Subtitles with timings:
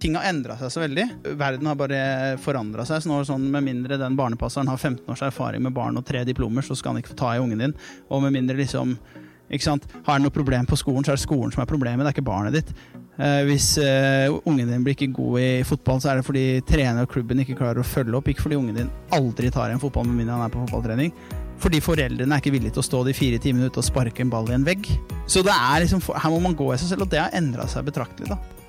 [0.00, 1.06] Ting har endra seg så veldig.
[1.36, 2.02] Verden har bare
[2.40, 3.02] forandra seg.
[3.02, 5.98] Så nå er det sånn, Med mindre den barnepasseren har 15 års erfaring med barn
[6.00, 7.74] og tre diplomer, så skal han ikke få ta i ungen din.
[8.08, 8.96] Og med mindre liksom
[9.50, 9.86] ikke sant?
[10.06, 12.14] Har han noe problem på skolen, så er det skolen som er problemet, det er
[12.14, 12.70] ikke barnet ditt.
[13.20, 17.04] Eh, hvis eh, ungen din blir ikke god i fotball, så er det fordi trener
[17.04, 18.30] og klubben ikke klarer å følge opp.
[18.30, 21.12] Ikke fordi ungen din aldri tar en fotball med mindre han er på fotballtrening.
[21.60, 24.32] Fordi foreldrene er ikke villige til å stå de fire timene ute og sparke en
[24.32, 24.88] ball i en vegg.
[25.28, 27.68] Så det er liksom, her må man gå i seg selv, og det har endra
[27.68, 28.30] seg betraktelig.
[28.32, 28.59] da.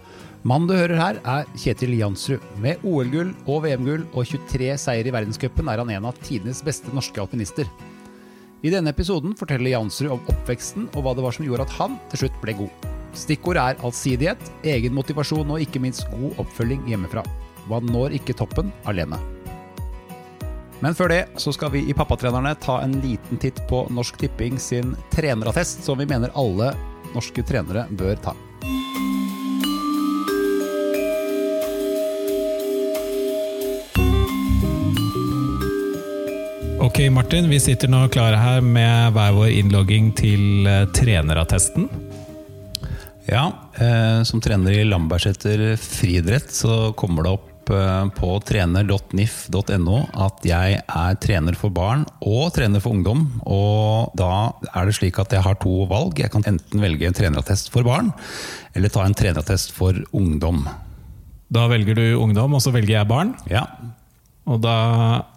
[0.42, 2.42] Mannen du hører her, er Kjetil Jansrud.
[2.64, 6.90] Med OL-gull og VM-gull og 23 seier i verdenscupen er han en av tidenes beste
[6.98, 7.70] norske alpinister.
[8.66, 12.00] I denne episoden forteller Jansrud om oppveksten og hva det var som gjorde at han
[12.10, 12.90] til slutt ble god.
[13.22, 17.22] Stikkord er allsidighet, egen motivasjon og ikke minst god oppfølging hjemmefra.
[17.70, 19.22] Man når ikke toppen alene.
[20.82, 24.58] Men før det så skal vi i Pappatrenerne ta en liten titt på Norsk Tipping
[24.58, 26.74] sin trenerattest, som vi mener alle
[27.14, 28.34] norske trenere bør ta.
[36.92, 37.46] Ok, Martin.
[37.48, 41.86] Vi sitter nå klare her med hver vår innlogging til eh, trenerattesten.
[43.30, 43.46] Ja,
[43.80, 50.84] eh, som trener i Lambertseter friidrett så kommer det opp eh, på trener.nif.no at jeg
[50.84, 53.24] er trener for barn og trener for ungdom.
[53.48, 56.20] Og da er det slik at jeg har to valg.
[56.20, 58.12] Jeg kan enten velge en trenerattest for barn,
[58.76, 60.66] eller ta en trenerattest for ungdom.
[61.48, 63.38] Da velger du ungdom, og så velger jeg barn.
[63.48, 63.70] Ja,
[64.44, 65.31] Og da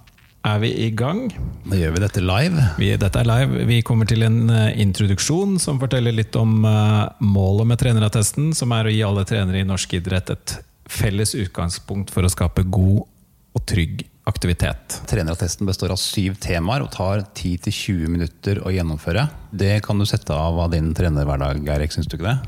[0.44, 1.26] er vi i gang.
[1.64, 2.68] da gjør vi dette live.
[2.78, 3.64] Vi, dette er live.
[3.68, 8.74] Vi kommer til en eh, introduksjon som forteller litt om eh, målet med trenerattesten, som
[8.76, 10.56] er å gi alle trenere i norsk idrett et
[10.90, 13.06] felles utgangspunkt for å skape god
[13.54, 15.00] og trygg aktivitet.
[15.08, 19.26] Trenerattesten består av syv temaer og tar 10-20 minutter å gjennomføre.
[19.52, 22.38] Det kan du sette av av din trenerhverdag, Eirik, syns du ikke det?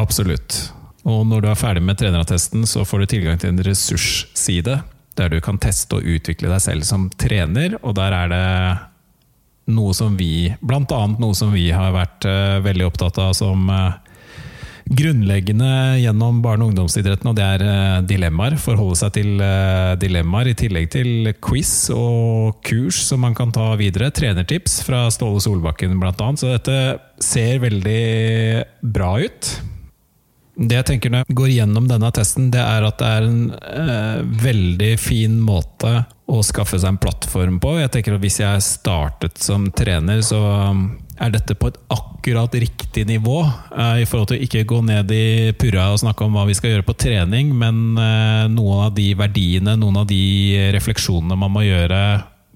[0.00, 0.60] Absolutt.
[1.08, 4.80] Og når du er ferdig med trenerattesten, så får du tilgang til en ressursside
[5.18, 8.46] der du kan teste og utvikle deg selv som trener, og der er det
[9.70, 13.68] noe som vi, blant annet noe som vi har vært eh, veldig opptatt av som
[13.70, 13.98] eh,
[14.90, 18.58] grunnleggende gjennom barne- og ungdomsidretten, og det er eh, dilemmaer.
[18.60, 19.44] Forholde seg til
[20.02, 24.10] dilemmaer, i tillegg til quiz og kurs som man kan ta videre.
[24.14, 26.42] Trenertips fra Ståle Solbakken blant annet.
[26.42, 26.78] Så dette
[27.22, 28.00] ser veldig
[28.96, 29.54] bra ut.
[30.60, 33.44] Det jeg tenker når jeg går gjennom denne testen, det er at det er en
[33.56, 37.78] eh, veldig fin måte å skaffe seg en plattform på.
[37.80, 40.40] Jeg tenker at Hvis jeg startet som trener, så
[41.20, 43.40] er dette på et akkurat riktig nivå.
[43.72, 46.58] Eh, I forhold til å ikke gå ned i purra og snakke om hva vi
[46.58, 50.22] skal gjøre på trening, men eh, noen av de verdiene, noen av de
[50.76, 52.04] refleksjonene man må gjøre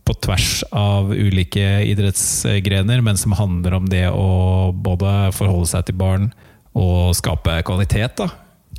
[0.05, 5.97] på tvers av ulike idrettsgrener, men som handler om det å både forholde seg til
[6.05, 6.35] barn
[6.75, 8.31] og skape kvalitet da,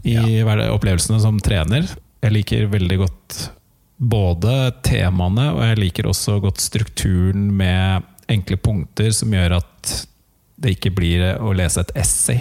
[0.03, 0.65] i ja.
[0.73, 1.87] opplevelsene som trener.
[2.23, 3.37] Jeg liker veldig godt
[3.95, 9.95] både temaene, og jeg liker også godt strukturen med enkle punkter som gjør at
[10.59, 12.39] det ikke blir å lese et essay.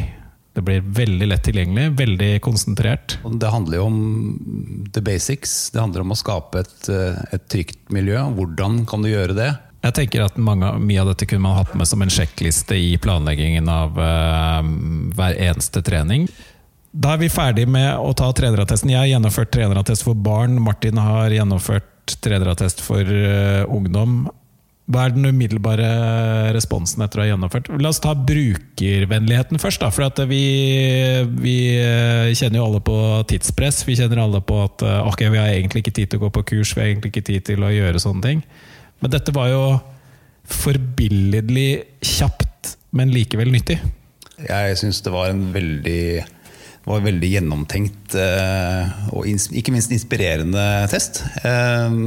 [0.54, 3.16] Det blir veldig lett tilgjengelig, veldig konsentrert.
[3.26, 3.96] Det handler jo om
[4.94, 5.72] the basics.
[5.74, 8.20] Det handler om å skape et, eh, et trygt miljø.
[8.36, 9.50] Hvordan kan du gjøre det?
[9.84, 12.94] Jeg tenker at mange, Mye av dette kunne man hatt med som en sjekkliste i
[13.00, 14.60] planleggingen av uh,
[15.16, 16.28] hver eneste trening.
[16.94, 18.92] Da er vi ferdig med å ta trenerattesten.
[18.94, 20.56] Jeg har gjennomført trenerattest for barn.
[20.62, 24.24] Martin har gjennomført trenerattest for uh, ungdom.
[24.84, 25.86] Hva er den umiddelbare
[26.52, 27.70] responsen etter å ha gjennomført?
[27.80, 29.80] La oss ta brukervennligheten først.
[29.80, 30.42] Da, for vi,
[31.40, 32.98] vi eh, kjenner jo alle på
[33.30, 33.80] tidspress.
[33.88, 36.44] Vi kjenner alle på at ok, vi har egentlig ikke tid til å gå på
[36.52, 38.44] kurs, vi har egentlig ikke tid til å gjøre sånne ting.
[39.04, 39.64] Men dette var jo
[40.48, 43.76] forbilledlig kjapt, men likevel nyttig.
[44.40, 46.06] Jeg syns det var en veldig
[46.84, 51.22] var veldig gjennomtenkt eh, og ikke minst inspirerende test.
[51.44, 52.00] Eh,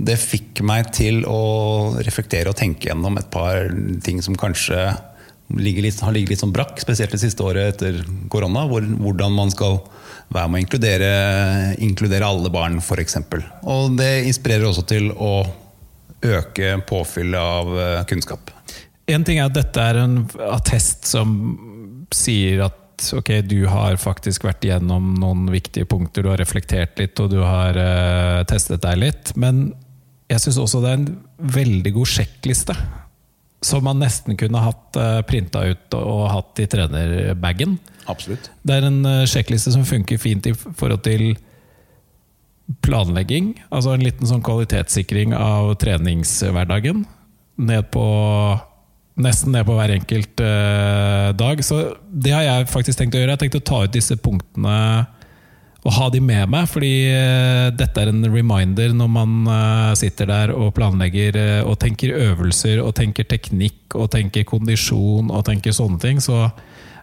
[0.00, 3.68] det fikk meg til å reflektere og tenke gjennom et par
[4.04, 4.90] ting som kanskje
[5.60, 8.02] litt, har ligget litt sånn brakk, spesielt det siste året etter
[8.32, 8.66] korona.
[8.68, 9.80] Hvor, hvordan man skal
[10.32, 11.14] være med å inkludere,
[11.84, 13.16] inkludere alle barn, f.eks.
[13.64, 15.32] Og det inspirerer også til å
[16.24, 18.52] øke påfyllet av eh, kunnskap.
[19.08, 20.20] En ting er at dette er en
[20.50, 21.32] attest som
[22.14, 27.18] sier at ok, du har faktisk vært igjennom noen viktige punkter, du har reflektert litt
[27.22, 29.32] og du har uh, testet deg litt.
[29.38, 29.70] Men
[30.28, 31.10] jeg syns også det er en
[31.58, 32.76] veldig god sjekkliste.
[33.64, 37.78] Som man nesten kunne hatt uh, printa ut og hatt i trenerbagen.
[38.08, 38.50] Absolutt.
[38.64, 41.34] Det er en eh, sjekkliste som funker fint i forhold til
[42.84, 43.52] planlegging.
[43.68, 47.04] Altså en liten sånn kvalitetssikring av treningshverdagen.
[47.58, 48.08] Ned på
[49.18, 51.58] Nesten ned på hver enkelt eh, dag.
[51.66, 53.32] Så det har jeg faktisk tenkt å gjøre.
[53.32, 54.76] Jeg har tenkt å ta ut disse punktene
[55.86, 60.28] og ha de med meg, fordi eh, dette er en reminder når man eh, sitter
[60.30, 65.74] der og planlegger eh, og tenker øvelser og tenker teknikk og tenker kondisjon og tenker
[65.74, 66.22] sånne ting.
[66.22, 66.44] Så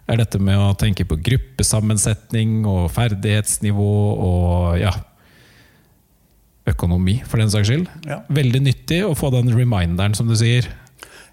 [0.06, 3.92] er dette med å tenke på gruppesammensetning og ferdighetsnivå
[4.28, 4.94] og ja
[6.66, 7.86] Økonomi, for den saks skyld.
[8.08, 8.22] Ja.
[8.32, 10.66] Veldig nyttig å få den reminderen, som du sier.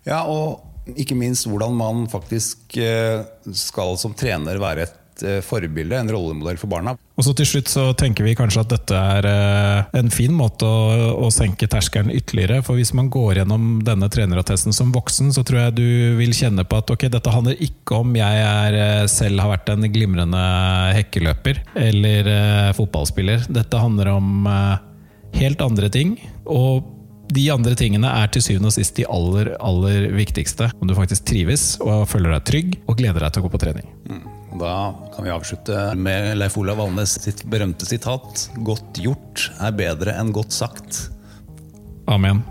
[0.05, 3.23] Ja, og ikke minst hvordan man faktisk eh,
[3.55, 6.97] skal som trener være et eh, forbilde, en rollemodell for barna.
[7.15, 10.67] Og så til slutt så tenker vi kanskje at dette er eh, en fin måte
[10.67, 12.59] å, å senke terskelen ytterligere.
[12.67, 15.87] For hvis man går gjennom denne trenerattesten som voksen, så tror jeg du
[16.19, 19.87] vil kjenne på at ok, dette handler ikke om jeg er, selv har vært en
[19.93, 20.47] glimrende
[20.99, 22.33] hekkeløper eller
[22.75, 23.47] fotballspiller.
[23.55, 24.43] Dette handler om
[25.37, 26.17] helt andre ting.
[26.45, 26.83] Og
[27.33, 30.69] de andre tingene er til syvende og sist de aller, aller viktigste.
[30.79, 33.61] Om du faktisk trives og føler deg trygg og gleder deg til å gå på
[33.63, 33.89] trening.
[34.53, 34.75] Og Da
[35.15, 40.33] kan vi avslutte med Leif Olav Valnes sitt berømte sitat 'Godt gjort er bedre enn
[40.33, 41.09] godt sagt'.
[42.07, 42.43] Amen.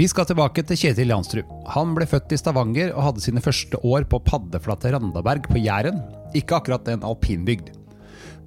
[0.00, 1.44] Vi skal tilbake til Kjetil Jansrud.
[1.74, 6.00] Han ble født i Stavanger og hadde sine første år på paddeflatte Randaberg på Jæren.
[6.32, 7.68] Ikke akkurat en alpinbygd.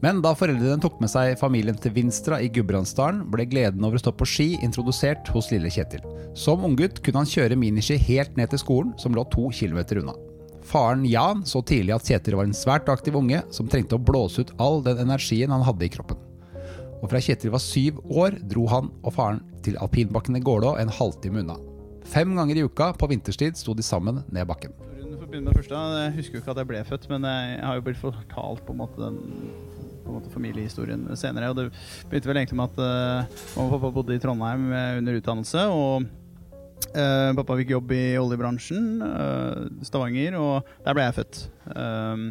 [0.04, 4.02] Men da foreldrene tok med seg familien til Vinstra i Gudbrandsdalen, ble gleden over å
[4.02, 6.04] stå på ski introdusert hos lille Kjetil.
[6.36, 10.18] Som unggutt kunne han kjøre miniski helt ned til skolen, som lå to kilometer unna.
[10.68, 14.44] Faren Jan så tidlig at Kjetil var en svært aktiv unge som trengte å blåse
[14.44, 16.20] ut all den energien han hadde i kroppen.
[17.00, 20.92] Og fra Kjetil var syv år, dro han og faren til alpinbakken i Gålå en
[20.92, 21.56] halvtime unna.
[22.12, 24.76] Fem ganger i uka på vinterstid sto de sammen ned bakken.
[25.34, 28.76] Jeg husker jo ikke at jeg ble født, men jeg har jo blitt fortalt på
[28.76, 29.22] en måte den
[30.08, 31.52] måte familiehistorien senere.
[31.52, 31.70] Og det
[32.10, 35.68] begynte vel egentlig med at uh, mamma og pappa bodde i Trondheim eh, under utdannelse.
[35.74, 36.08] Og
[36.96, 41.46] uh, pappa fikk jobb i oljebransjen, uh, Stavanger, og der ble jeg født.
[41.76, 42.28] Um,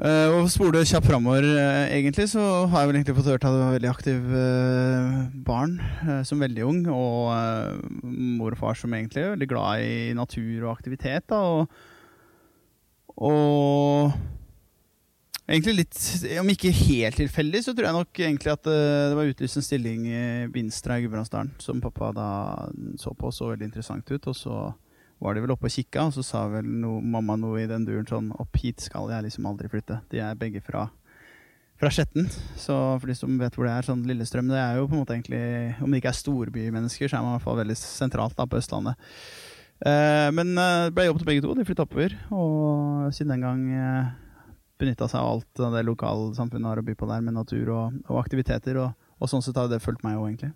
[0.00, 2.40] Uh, og spole kjapt framover, uh, egentlig, så
[2.70, 5.74] har jeg vel egentlig fått hørt at jeg var veldig aktiv uh, barn
[6.06, 6.78] uh, som veldig ung.
[6.94, 7.28] Og
[8.38, 11.26] mor og far som egentlig er veldig glad i natur og aktivitet.
[11.28, 11.66] Da, og,
[13.18, 14.14] og
[15.50, 15.98] egentlig litt
[16.40, 19.66] Om ikke helt tilfeldig, så tror jeg nok egentlig at eh, det var utlyst en
[19.66, 20.22] stilling i
[20.54, 22.28] Vinstra i Gudbrandsdalen som pappa da
[23.00, 24.30] så på så veldig interessant ut.
[24.30, 24.60] Og så
[25.20, 27.84] var de vel oppe og kikka, og så sa vel no, mamma noe i den
[27.84, 30.00] duren sånn Opp hit skal jeg liksom aldri flytte.
[30.12, 30.86] De er begge fra,
[31.80, 32.30] fra Skjetten.
[32.56, 35.02] Så for de som vet hvor det er, sånn Lillestrøm Det er jo på en
[35.02, 38.38] måte egentlig Om det ikke er storbymennesker, så er man i hvert fall veldig sentralt
[38.38, 39.12] da på Østlandet.
[39.80, 41.52] Eh, men eh, det ble jobb til begge to.
[41.56, 42.16] De flytta oppover.
[42.32, 44.10] Og siden den gang eh,
[44.80, 48.18] benytta seg av alt det lokalsamfunnet har å by på der, med natur og, og
[48.22, 48.80] aktiviteter.
[48.80, 50.52] Og, og sånn sett har det fulgt meg òg, egentlig.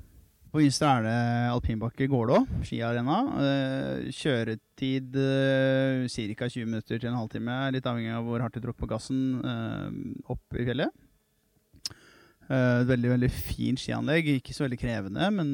[0.55, 3.17] På Ystad er det alpinbakke Gålå, skiarena.
[3.43, 6.05] Eh, kjøretid eh,
[6.39, 6.47] ca.
[6.47, 9.97] 20 minutter til en halvtime, litt avhengig av hvor hardt du tråkker på gassen eh,
[10.31, 10.95] opp i fjellet.
[12.45, 15.53] Et veldig veldig fint skianlegg, ikke så veldig krevende, men,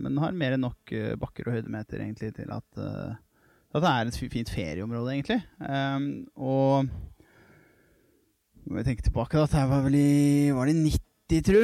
[0.00, 4.18] men har mer enn nok bakker og høydemeter egentlig til at, at det er et
[4.32, 5.36] fint ferieområde, egentlig.
[6.40, 6.88] Og
[8.66, 11.60] når jeg tenker tilbake, da, det var vel i Var det i 90, tru?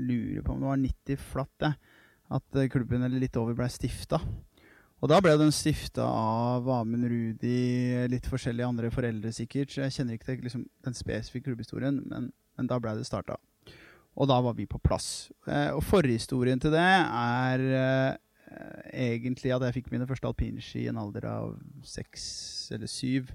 [0.00, 1.96] Lurer på om det var 90 flatt, jeg.
[2.38, 4.20] At eh, klubben eller litt over ble stifta.
[4.98, 7.58] Og da ble den stifta av Amund Rudi,
[8.10, 9.74] litt forskjellige andre foreldre sikkert.
[9.74, 13.36] Så jeg kjenner ikke til liksom, den spesifikke klubbhistorien, men, men da ble det starta.
[14.18, 15.28] Og da var vi på plass.
[15.46, 18.16] Eh, og forhistorien til det er eh,
[19.04, 21.52] egentlig at jeg fikk mine første alpinski i en alder av
[21.84, 22.24] seks
[22.72, 23.28] eller syv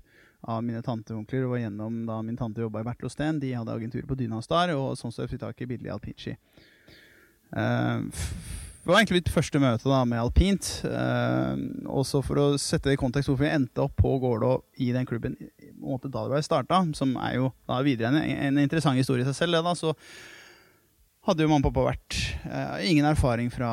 [0.44, 1.46] av mine tanteonkler.
[1.48, 3.40] Og var gjennom da min tante jobba i Bertlosten.
[3.44, 6.36] De hadde agentur på Dynastar, og sånn så jeg fikk tak i billig alpinski.
[7.54, 8.08] Uh,
[8.84, 10.70] det var egentlig mitt første møte da med alpint.
[10.84, 11.56] Uh,
[11.88, 15.06] også for å sette det i kontekst hvorfor vi endte opp på Gålå i den
[15.08, 15.72] klubben i- i,
[16.04, 19.36] da det ble starta, som er jo da videre en, en interessant historie i seg
[19.38, 19.94] selv, det da, så
[21.24, 23.72] hadde jo mamma og pappa vært uh, ingen erfaring fra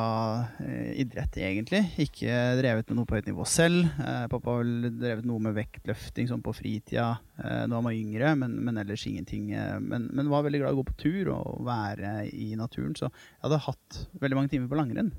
[0.55, 1.81] uh, idrett, egentlig.
[1.99, 3.89] Ikke drevet med noe på høyt nivå selv.
[3.99, 7.97] Uh, pappa har vel drevet noe med vektløfting sånn på fritida uh, da han var
[7.97, 9.51] yngre, men, men ellers ingenting.
[9.83, 12.95] Men, men var veldig glad i å gå på tur og være i naturen.
[12.95, 15.11] Så jeg hadde hatt veldig mange timer på langrenn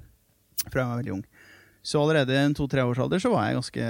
[0.68, 1.26] fra jeg var veldig ung.
[1.82, 3.86] Så allerede i en to-tre års alder så var jeg ganske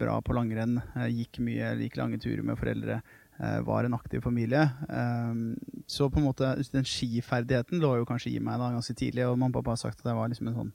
[0.00, 0.80] bra på langrenn.
[1.04, 2.98] Jeg gikk mye, gikk lange turer med foreldre.
[3.40, 4.64] Eh, Var en aktiv familie.
[4.88, 9.26] Um, Så på en måte den skiferdigheten lå jo kanskje i meg da ganske tidlig.
[9.26, 10.72] Og mamma og pappa har sagt at jeg var liksom en sånn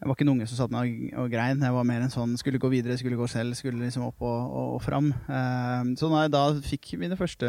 [0.00, 1.60] Jeg var ikke en unge som satt meg og, grein.
[1.60, 4.38] Jeg var mer en sånn skulle gå videre, skulle gå selv, skulle liksom opp og,
[4.48, 5.12] og, og fram.
[5.28, 7.48] Um, Så da jeg da fikk mine første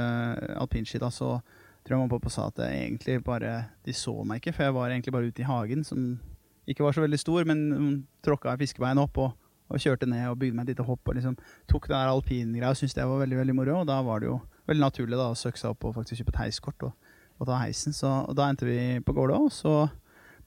[0.59, 1.37] alpinski, da, så
[1.81, 4.67] tror jeg mamma og pappa sa at jeg egentlig bare De så meg ikke, for
[4.67, 6.19] jeg var egentlig bare ute i hagen, som
[6.67, 9.31] ikke var så veldig stor, men tråkka fiskebein opp og,
[9.71, 11.37] og kjørte ned og bygde meg et lite hopp og liksom
[11.71, 13.79] tok den der alpingreia og syntes det var veldig veldig moro.
[13.81, 14.37] Og da var det jo
[14.69, 17.09] veldig naturlig da å søke seg opp og faktisk kjøpe et heiskort og,
[17.39, 17.95] og ta heisen.
[17.95, 19.75] Så og da endte vi på Gålå, og så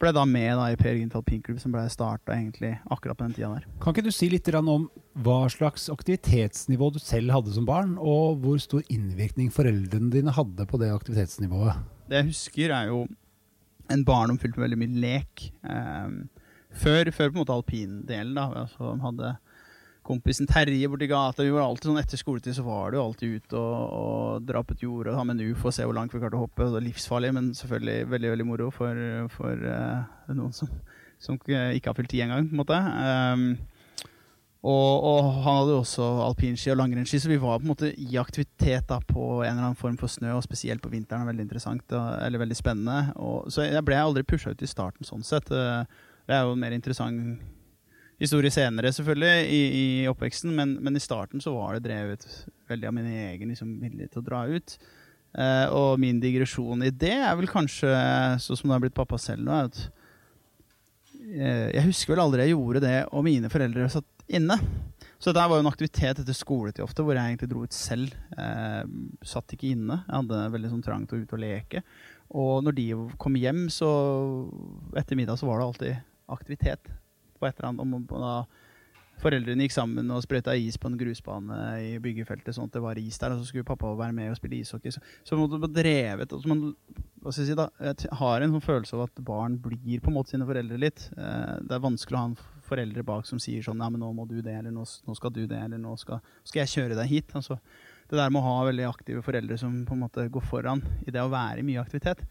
[0.00, 3.26] ble jeg da med da i Per Gynt alpinklubb, som ble starta egentlig akkurat på
[3.26, 3.66] den tida der.
[3.82, 4.88] Kan ikke du si litt om
[5.24, 10.66] hva slags aktivitetsnivå du selv hadde som barn, og hvor stor innvirkning foreldrene dine hadde
[10.70, 11.84] på det aktivitetsnivået?
[12.10, 13.04] Det jeg husker, er jo
[13.92, 15.46] en barndom fylt med veldig mye lek.
[15.62, 16.24] Um,
[16.78, 18.48] før, før på en måte alpindelen, da.
[18.64, 19.34] Altså, hadde
[20.04, 21.44] kompisen Terje borti gata.
[21.44, 25.08] Vi var alltid sånn Etter skoletid så var du alltid ute og, og et jord
[25.08, 26.66] og ha med en ufo og se hvor langt vi klarte å hoppe.
[26.66, 30.68] Det var livsfarlig, men selvfølgelig veldig veldig moro for, for uh, noen som,
[31.18, 32.50] som, ikke har fylt ti engang.
[32.50, 32.80] på en måte.
[32.84, 33.46] Um,
[34.64, 37.90] og, og, han hadde jo også alpinski og langrennsski, så vi var på en måte
[38.00, 41.28] i aktivitet da, på en eller annen form for snø, og spesielt på vinteren.
[41.28, 43.12] Veldig interessant, og, eller veldig spennende.
[43.20, 45.52] Og, så jeg ble aldri pusha ut i starten sånn sett.
[45.52, 45.84] Uh,
[46.24, 47.42] det er jo en mer interessant
[48.20, 52.26] historie senere, selvfølgelig, i, i oppveksten, men, men, i starten så var det drevet
[52.70, 54.76] veldig av min egen liksom, vilje til å dra ut.
[55.34, 57.90] Uh, og min digresjon i det er vel kanskje,
[58.38, 62.54] sånn som det har blitt pappa selv nå, at uh, jeg husker vel aldri jeg
[62.54, 64.60] gjorde det, og mine foreldre satt inne.
[65.18, 68.14] Så dette var jo en aktivitet etter skoletid ofte, hvor jeg egentlig dro ut selv.
[68.38, 68.84] Uh,
[69.26, 70.02] satt ikke inne.
[70.06, 71.82] Jeg hadde veldig sånn trang å ut og leke.
[72.34, 72.88] Og når de
[73.20, 73.88] kom hjem, så
[74.96, 76.92] etter middag så var det alltid aktivitet
[77.38, 77.82] på et eller annet.
[77.84, 78.34] Om, da,
[79.22, 82.98] foreldrene gikk sammen og sprøyta is på en grusbane i byggefeltet, sånn at det var
[83.00, 84.94] is der, og så skulle pappa være med og spille ishockey.
[84.94, 86.64] Så, så man drevet altså man,
[87.30, 90.48] si, da, Jeg har en sånn følelse av at barn blir på en måte sine
[90.48, 91.08] foreldre litt.
[91.16, 94.10] Eh, det er vanskelig å ha en foreldre bak som sier sånn Ja, men nå
[94.16, 96.98] må du det, eller nå, nå skal du det, eller nå skal, skal jeg kjøre
[96.98, 97.36] deg hit.
[97.38, 97.60] Altså,
[98.10, 101.14] det der med å ha veldig aktive foreldre som på en måte går foran i
[101.14, 102.24] det å være i mye aktivitet,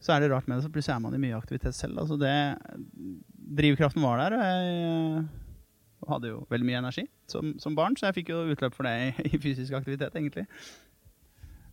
[0.00, 0.64] så er det rart med det.
[0.66, 2.00] Så plutselig er man i mye aktivitet selv.
[2.02, 2.34] Altså det,
[3.60, 4.36] drivkraften var der.
[4.36, 4.44] og
[6.00, 8.88] Jeg hadde jo veldig mye energi som, som barn, så jeg fikk jo utløp for
[8.88, 10.46] det i, i fysisk aktivitet, egentlig.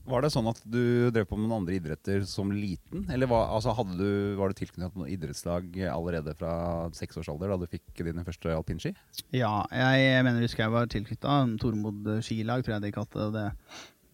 [0.08, 3.04] Var det sånn at du drev på med noen andre idretter som liten?
[3.12, 6.52] Eller var, altså du, var du tilknyttet noen idrettslag allerede fra
[6.96, 8.94] seks års alder da du fikk dine første alpinski?
[9.36, 13.50] Ja, jeg mener husker jeg var tilknytta Tormod skilag, tror jeg de kalte det.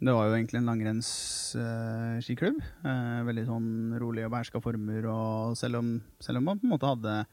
[0.03, 2.59] Det var jo egentlig en langrennsskiklubb.
[2.83, 5.07] Uh, uh, veldig sånn rolig og beherska former.
[5.07, 7.23] Og selv om, selv om man på en måte hadde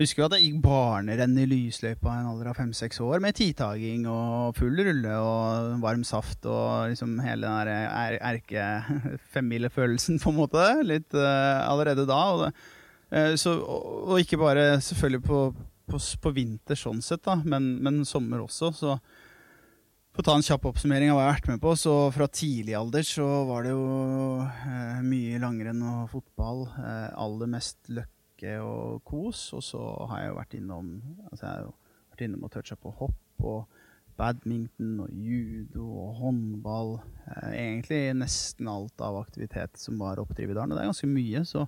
[0.00, 3.36] Husker jo at jeg gikk barnerenn i lysløypa i en alder av fem-seks år, med
[3.36, 10.38] titaging og full rulle og varm saft og liksom hele den der erke-femmilefølelsen, på en
[10.40, 10.64] måte.
[10.88, 12.22] Litt uh, allerede da.
[12.32, 12.64] Og,
[13.12, 15.42] uh, så, og, og, ikke bare selvfølgelig på,
[15.92, 18.72] på, på, vinter sånn sett, da, men, men sommer også.
[18.74, 18.96] Så
[20.12, 22.28] for å ta en kjapp oppsummering av hva jeg har vært med på, så fra
[22.28, 23.86] tidlig alder så var det jo
[24.44, 26.66] eh, mye langrenn og fotball.
[26.76, 29.46] aller mest løkke og kos.
[29.56, 30.90] Og så har jeg jo vært innom
[31.30, 31.72] altså jeg har jo
[32.12, 33.80] vært innom og toucha på hopp og
[34.20, 36.94] badminton og judo og håndball.
[37.26, 40.72] Eh, egentlig nesten alt av aktivitet som var oppdrivet i dalen.
[40.72, 41.44] Og det er ganske mye.
[41.48, 41.66] så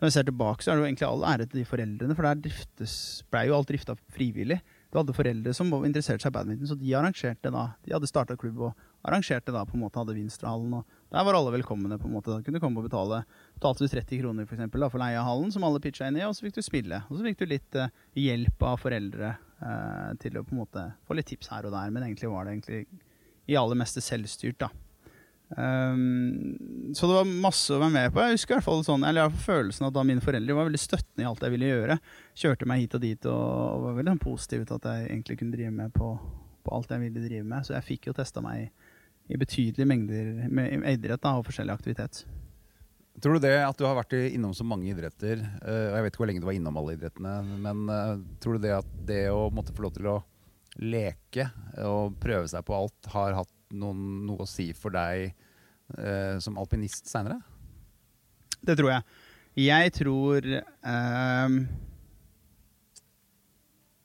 [0.00, 2.26] når jeg ser tilbake, så er det jo egentlig all ære til de foreldrene, for
[2.26, 2.94] der driftes,
[3.30, 4.58] ble jo alt drifta frivillig.
[4.92, 8.36] Du hadde foreldre som interesserte seg i badminton, så de arrangerte da, de hadde starta
[8.36, 10.74] klubb og arrangerte da på en måte, hadde Vinsterhallen.
[10.76, 11.96] og Der var alle velkomne.
[11.98, 13.24] på en måte, Da kunne du komme og betale.
[13.56, 16.20] Betalte du 30 kroner for, eksempel, da, for leie av hallen, som alle pitcha inn
[16.20, 17.02] i, og så fikk du spille.
[17.08, 17.88] Og så fikk du litt eh,
[18.20, 21.88] hjelp av foreldre eh, til å på en måte få litt tips her og der,
[21.90, 22.86] men egentlig var det egentlig
[23.48, 24.58] i aller meste selvstyrt.
[24.60, 24.68] da.
[25.52, 28.22] Um, så det var masse å være med på.
[28.24, 30.70] Jeg husker i hvert fall sånn, eller jeg har følelsen at da mine foreldre var
[30.70, 31.98] veldig støttende i alt jeg ville gjøre.
[32.44, 35.38] Kjørte meg hit og dit og, og var veldig sånn positive til at jeg egentlig
[35.42, 36.14] kunne drive med på,
[36.62, 37.68] på alt jeg ville drive med.
[37.68, 38.72] Så jeg fikk jo testa meg i
[39.28, 42.24] i betydelige mengder med idrett da, og forskjellig aktivitet.
[43.22, 46.14] Tror du det at du har vært innom så mange idretter, eh, og jeg vet
[46.14, 49.24] ikke hvor lenge du var innom alle idrettene, men eh, tror du det at det
[49.30, 50.18] å måtte få lov til å
[50.80, 51.50] leke
[51.84, 55.32] og prøve seg på alt, har hatt noen, noe å si for deg
[55.98, 57.40] eh, som alpinist seinere?
[58.62, 59.22] Det tror jeg.
[59.62, 61.56] Jeg tror eh,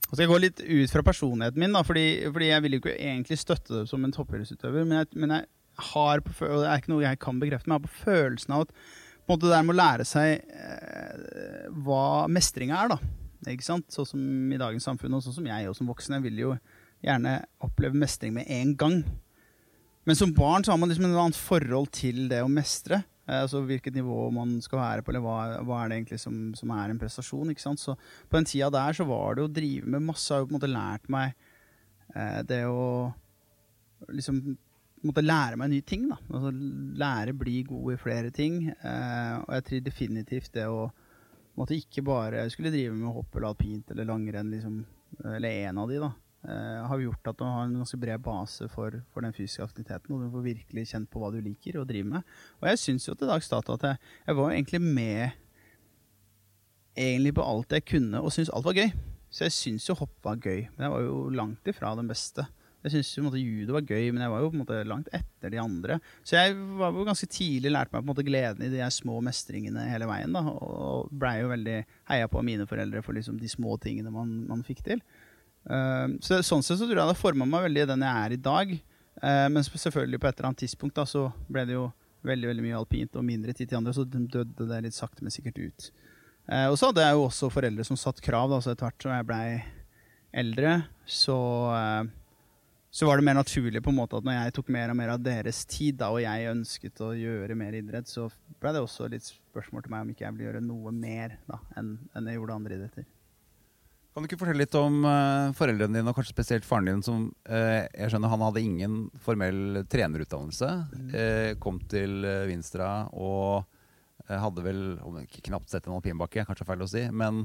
[0.08, 2.96] så jeg gå litt ut fra personligheten min, da, fordi, fordi jeg vil jo ikke
[2.96, 4.86] egentlig støtte det som en toppidrettsutøver.
[4.88, 5.48] Men, jeg, men jeg
[5.92, 8.56] har på, og det er ikke noe jeg kan bekrefte, men jeg har på følelsen
[8.56, 12.94] av at på en måte det der med å lære seg eh, hva mestringa er.
[12.94, 13.90] da, ikke sant?
[13.92, 16.16] Sånn som i dagens samfunn, og sånn som jeg og som voksen.
[16.16, 16.54] Jeg vil jo
[17.04, 19.02] gjerne oppleve mestring med en gang.
[20.08, 23.02] Men som barn så har man liksom et annet forhold til det å mestre.
[23.28, 26.38] Eh, altså hvilket nivå man skal være på, eller hva, hva er det egentlig som,
[26.56, 27.52] som, er en prestasjon.
[27.52, 27.84] ikke sant?
[27.84, 27.98] Så
[28.28, 30.56] På den tida der så var det å drive med masse Jeg har jo på
[30.56, 31.36] en måte lært meg
[32.16, 32.88] eh, det å
[34.14, 34.40] liksom
[35.08, 36.08] måtte lære meg nye ting.
[36.10, 36.20] da.
[36.32, 36.54] Altså
[37.04, 38.62] Lære bli god i flere ting.
[38.72, 40.88] Eh, og jeg tror definitivt det å
[41.58, 44.86] måtte ikke bare skulle drive med hopp eller alpint eller langrenn liksom
[45.26, 48.68] eller en av de, da, eh, har gjort at du har en ganske bred base
[48.72, 50.14] for, for den fysiske aktiviteten.
[50.14, 52.38] Og du får virkelig kjent på hva du liker å drive med.
[52.62, 55.44] Og jeg syns jo til dags dato at jeg, jeg var egentlig med
[56.98, 58.94] egentlig på alt jeg kunne, og syntes alt var gøy.
[59.30, 62.48] Så jeg syns jo hopp var gøy, men jeg var jo langt ifra den beste.
[62.86, 65.60] Jeg syntes judo var gøy, men jeg var jo på en måte langt etter de
[65.60, 65.98] andre.
[66.24, 69.18] Så jeg var jo ganske tidlig lærte meg på en måte gleden i de små
[69.26, 70.36] mestringene hele veien.
[70.36, 71.78] da, Og blei jo veldig
[72.12, 75.04] heia på av mine foreldre for liksom de små tingene man, man fikk til.
[75.68, 78.36] Uh, så Sånn sett så tror jeg det forma meg veldig i den jeg er
[78.36, 78.76] i dag.
[79.22, 81.88] Uh, men selvfølgelig på et eller annet tidspunkt da, så ble det jo
[82.28, 85.34] veldig veldig mye alpint og mindre tid til andre, så døde det litt sakte, men
[85.34, 85.90] sikkert ut.
[86.48, 89.04] Uh, og så hadde jeg jo også foreldre som satt krav, da, så etter hvert
[89.04, 89.48] som jeg blei
[90.38, 91.38] eldre, så
[92.98, 95.12] så var det mer naturlig på en måte at når jeg tok mer og mer
[95.14, 98.26] av deres tid, da, og jeg ønsket å gjøre mer idrett, så
[98.58, 101.60] ble det også litt spørsmål til meg om ikke jeg ville gjøre noe mer da,
[101.78, 103.06] enn jeg gjorde andre idretter.
[104.18, 107.28] Kan du ikke fortelle litt om uh, foreldrene dine, og kanskje spesielt faren din, som
[107.52, 110.70] uh, jeg skjønner han hadde ingen formell trenerutdannelse.
[111.14, 113.68] Uh, kom til Vinstra og
[114.26, 117.44] hadde vel om ikke knapt sett en alpinbakke, kanskje feil å si, men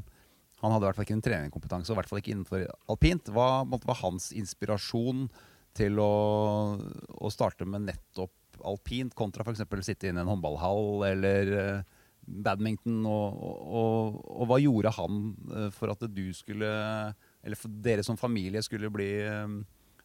[0.63, 2.65] han hadde i hvert fall ikke en treningskompetanse, og i hvert fall ikke innenfor
[2.97, 3.29] alpint.
[3.37, 5.27] Hva var hans inspirasjon
[5.77, 6.13] til å,
[6.81, 9.61] å starte med nettopp alpint, kontra f.eks.
[9.85, 13.01] sitte inne i en håndballhall eller uh, badminton?
[13.09, 16.69] Og, og, og, hva gjorde han uh, for at du skulle,
[17.43, 19.59] eller for dere som familie skulle bli uh,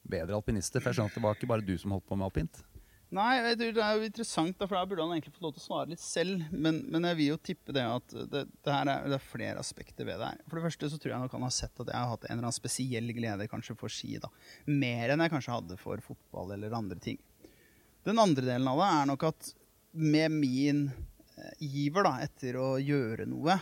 [0.07, 0.81] bedre alpinister?
[0.81, 2.63] For jeg skjønner at det var ikke bare du som holdt på med alpint?
[3.07, 5.91] Nei, det er jo interessant, for da burde han egentlig få lov til å svare
[5.93, 6.41] litt selv.
[6.51, 10.09] Men, men jeg vil jo tippe det at det, det, er, det, er, flere aspekter
[10.09, 10.41] ved det her.
[10.49, 12.33] For det første så tror jeg nok han har sett at jeg har hatt en
[12.33, 14.17] eller annen spesiell glede kanskje for ski.
[14.19, 14.31] da.
[14.67, 17.21] Mer enn jeg kanskje hadde for fotball eller andre ting.
[18.07, 19.53] Den andre delen av det er nok at
[19.97, 21.07] med min eh,
[21.63, 23.57] iver da, etter å gjøre noe,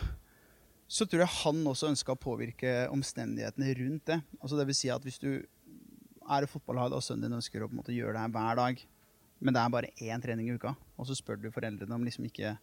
[0.86, 4.20] så tror jeg han også ønska å påvirke omstendighetene rundt det.
[4.40, 5.30] Altså det vil si at hvis du
[6.26, 8.60] er i fotballlag og sønnen din ønsker å på en måte gjøre det her hver
[8.60, 8.86] dag,
[9.42, 10.72] men det er bare én trening i uka.
[10.96, 12.56] Og så spør du foreldrene om liksom ikke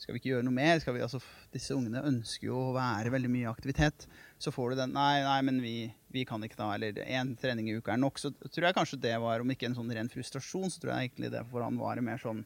[0.00, 0.78] skal vi ikke gjøre noe mer?
[0.80, 1.18] Vi, altså,
[1.52, 4.06] disse ungene ønsker jo å være veldig mye aktivitet.
[4.40, 5.74] Så får du den Nei, nei, men vi,
[6.08, 6.70] vi kan ikke da.
[6.72, 8.16] Eller én trening i uka er nok.
[8.16, 11.10] Så tror jeg kanskje det var, om ikke en sånn ren frustrasjon, så tror jeg
[11.10, 12.40] egentlig det for han var mer sånn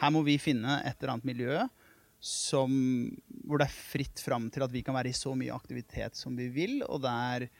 [0.00, 1.60] Her må vi finne et eller annet miljø
[2.24, 2.72] som,
[3.44, 6.36] hvor det er fritt fram til at vi kan være i så mye aktivitet som
[6.38, 7.50] vi vil, og der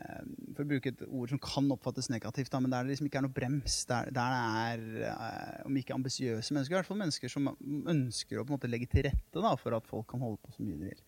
[0.00, 3.08] Eh, for å bruke et ord som kan oppfattes negativt, da, men der det liksom
[3.08, 3.80] ikke er noe brems.
[3.90, 8.40] Der, der det er, eh, om ikke ambisiøse mennesker, i hvert fall mennesker som ønsker
[8.40, 10.64] å på en måte legge til rette da, for at folk kan holde på så
[10.64, 11.04] mye de vil.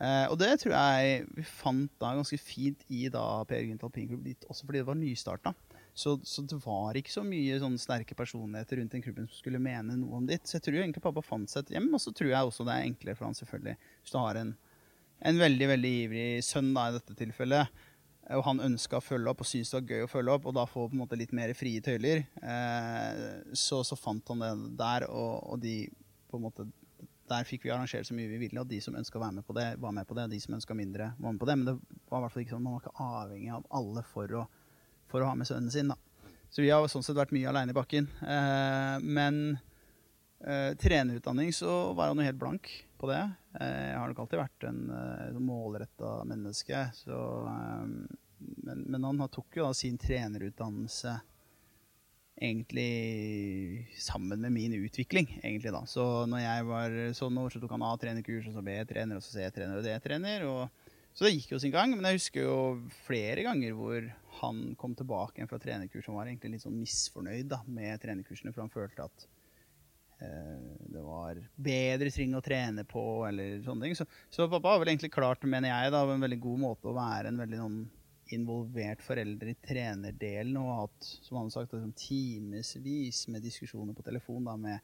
[0.00, 4.30] Eh, og det tror jeg vi fant da ganske fint i da Per Gynt Alpinklubb,
[4.48, 5.54] også fordi det var nystarta.
[6.00, 9.60] Så, så, det var ikke så mye sånne sterke personligheter rundt den klubben som skulle
[9.60, 10.46] mene noe om ditt.
[10.48, 12.76] Så jeg tror egentlig pappa fant seg et hjem, og så tror jeg også det
[12.76, 14.54] er enklere for han selvfølgelig hvis du har en,
[15.28, 17.86] en veldig veldig ivrig sønn da i dette tilfellet
[18.36, 20.56] og han ønska å følge opp og syntes det var gøy å følge opp, og
[20.56, 23.24] da få på en måte litt mer frie tøyler, eh,
[23.56, 25.82] så, så, fant han det der, og, og, de
[26.30, 26.68] på en måte
[27.30, 29.46] Der fikk vi arrangert så mye vi ville, og de som ønska å være med
[29.46, 30.24] på det, var med på det.
[30.32, 31.54] De som ønska mindre, var med på det.
[31.60, 31.74] Men det
[32.10, 34.40] var i hvert fall ikke sånn, man var ikke avhengig av alle for å,
[35.10, 35.90] for å ha med sønnen sin.
[35.90, 35.98] da.
[36.50, 38.08] Så vi har sånn sett vært mye aleine i bakken.
[38.22, 39.58] Eh, men
[40.42, 43.22] eh, trenerutdanning så var han jo helt blank på det.
[43.60, 46.84] Eh, jeg har nok alltid vært en eh, målretta menneske.
[46.98, 47.18] Så
[48.40, 51.18] men, men, han tok jo da sin trenerutdannelse
[52.40, 55.28] egentlig sammen med min utvikling.
[55.42, 55.84] egentlig da.
[55.86, 59.34] Så når jeg var sånn år, så tok han A-trenerkurs, og så B-trener, og så
[59.34, 60.46] C-trener og D-trener.
[61.12, 61.92] Så det gikk jo sin gang.
[61.92, 62.56] Men jeg husker jo
[63.04, 64.08] flere ganger hvor
[64.40, 68.64] han kom tilbake fra trenerkurs og var egentlig litt sånn misfornøyd da, med trenerkursene, for
[68.64, 69.26] han følte at
[70.24, 73.96] eh, det var bedre ting å trene på, eller sånne ting.
[73.98, 76.96] Så, så pappa har vel egentlig klart, mener jeg, da, en veldig god måte å
[76.96, 77.80] være en veldig noen
[78.34, 84.04] involvert foreldre i trenerdelen og hatt som han har sagt, liksom, timevis med diskusjoner på
[84.06, 84.78] telefon da, med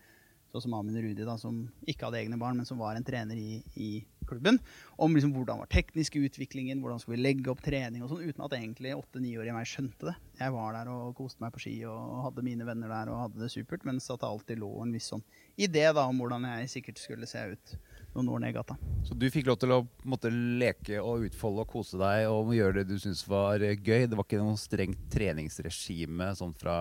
[0.56, 3.38] sånn som Amin Rudi, da, som ikke hadde egne barn, men som var en trener
[3.38, 3.90] i, i
[4.26, 4.58] klubben,
[4.96, 8.44] om liksom, hvordan var teknisk utviklingen, hvordan skulle vi legge opp trening og sånn, uten
[8.46, 10.16] at egentlig åtte-niårige meg skjønte det.
[10.40, 13.44] Jeg var der og koste meg på ski og hadde mine venner der og hadde
[13.44, 15.24] det supert, mens at det alltid lå en viss sånn
[15.56, 17.76] idé da, om hvordan jeg sikkert skulle se ut
[18.16, 18.78] noen år ned i gata.
[19.06, 22.80] Så du fikk lov til å måtte, leke og utfolde og kose deg og gjøre
[22.80, 24.08] det du syntes var gøy?
[24.08, 26.78] Det var ikke noe strengt treningsregime sånn fra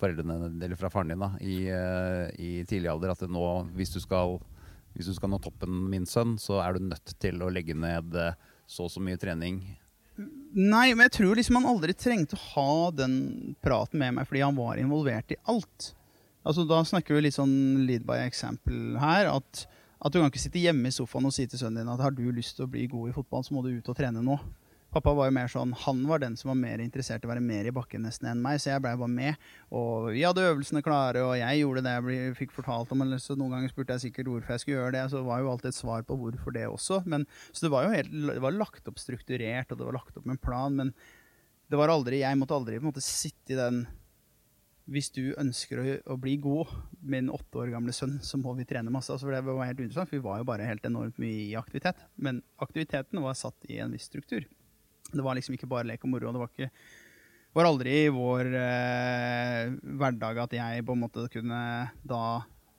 [0.00, 3.14] foreldrene eller fra faren din da, i, eh, i tidlig alder?
[3.14, 3.46] At nå,
[3.78, 4.38] hvis du, skal,
[4.96, 8.16] hvis du skal nå toppen, min sønn, så er du nødt til å legge ned
[8.20, 9.62] eh, så og så mye trening?
[10.16, 13.16] Nei, men jeg tror liksom han aldri trengte å ha den
[13.64, 15.92] praten med meg fordi han var involvert i alt.
[16.46, 19.28] Altså Da snakker vi litt sånn lead by example her.
[19.28, 19.66] At
[20.04, 22.12] at du kan ikke sitte hjemme i sofaen og si til sønnen din at har
[22.14, 24.36] du lyst til å bli god i fotball, så må du ut og trene nå.
[24.96, 27.42] Pappa var jo mer sånn, han var den som var mer interessert i å være
[27.44, 29.42] mer i bakken nesten enn meg, så jeg blei bare med.
[29.76, 33.02] Og vi hadde øvelsene klare, og jeg gjorde det jeg ble, fikk fortalt om.
[33.04, 35.42] Eller så noen ganger spurte jeg sikkert hvorfor jeg skulle gjøre det, så det var
[35.42, 37.02] jo alltid et svar på hvorfor det også.
[37.12, 40.16] Men, så det var jo helt, det var lagt opp strukturert, og det var lagt
[40.16, 40.96] opp med en plan, men
[41.68, 43.84] det var aldri, jeg måtte aldri på en måte sitte i den
[44.86, 46.70] hvis du ønsker å, å, bli god
[47.18, 49.10] en åtte år gamle sønn, så må vi trene masse.
[49.12, 51.56] Altså, for det var helt uinteressant, for Vi var jo bare helt enormt mye i
[51.58, 52.06] aktivitet.
[52.14, 54.46] Men aktiviteten var satt i en viss struktur.
[55.12, 56.32] Det var liksom ikke bare lek og moro.
[56.34, 56.70] Det var, ikke,
[57.56, 61.60] var aldri i vår eh, hverdag at jeg på en måte kunne
[62.02, 62.22] da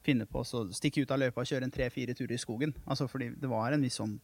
[0.07, 2.75] finne på å stikke ut av løypa og kjøre en tre-fire turer i skogen.
[2.85, 4.17] Altså fordi det var en viss sånn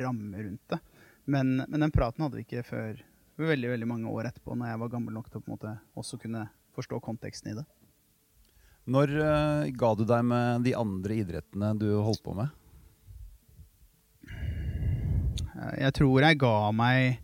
[0.00, 0.78] ramme rundt det.
[1.30, 3.02] Men, men, den praten hadde vi ikke før
[3.40, 5.74] veldig veldig mange år etterpå, når jeg var gammel nok til å på en måte
[5.98, 7.66] også kunne forstå konteksten i det.
[8.90, 12.50] Når uh, ga du deg med de andre idrettene du holdt på med?
[14.26, 15.49] Eh,
[15.80, 17.20] jeg tror jeg ga meg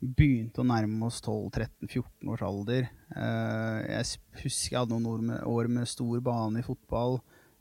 [0.00, 2.86] Begynte å nærme oss 12-13-14 års alder.
[3.12, 4.06] Eh, jeg
[4.46, 7.18] husker jeg hadde noen år med, år med stor bane i fotball.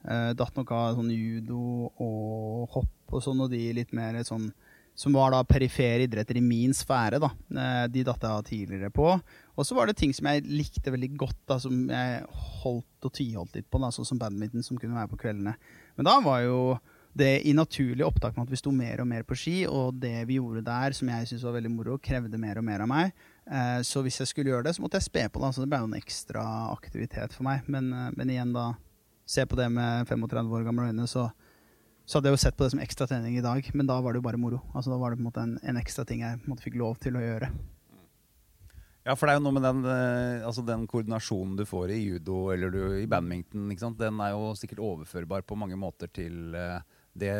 [0.07, 4.47] Eh, datt nok av sånn judo og hopp og sånn, og de litt mer sånn
[4.99, 7.19] som var da perifere idretter i min sfære.
[7.19, 7.33] da.
[7.91, 9.11] De datt jeg av tidligere på.
[9.55, 12.23] Og så var det ting som jeg likte veldig godt, da, som jeg
[12.63, 15.55] holdt og tviholdt litt på, da, sånn som badminton, som kunne være på kveldene.
[15.99, 16.59] Men da var jo
[17.19, 20.23] det i naturlig opptak med at vi sto mer og mer på ski, og det
[20.29, 23.13] vi gjorde der, som jeg syntes var veldig moro, krevde mer og mer av meg.
[23.45, 25.53] Eh, så hvis jeg skulle gjøre det, så måtte jeg spe på det.
[25.55, 27.67] Så det ble jo en ekstra aktivitet for meg.
[27.71, 28.71] Men, eh, men igjen, da
[29.29, 31.27] Se på det med 35 år gamle øyne, så,
[32.01, 33.67] så, hadde jeg jo sett på det som ekstra trening i dag.
[33.77, 34.63] Men da var det jo bare moro.
[34.73, 36.97] Altså Da var det på en måte en, en ekstra ting jeg måte fikk lov
[37.03, 37.51] til å gjøre.
[39.05, 41.99] Ja, for det er jo noe med den, eh, altså den koordinasjonen du får i
[42.01, 43.69] judo eller du, i badminton.
[43.97, 46.81] Den er jo sikkert overførbar på mange måter til uh,
[47.17, 47.33] det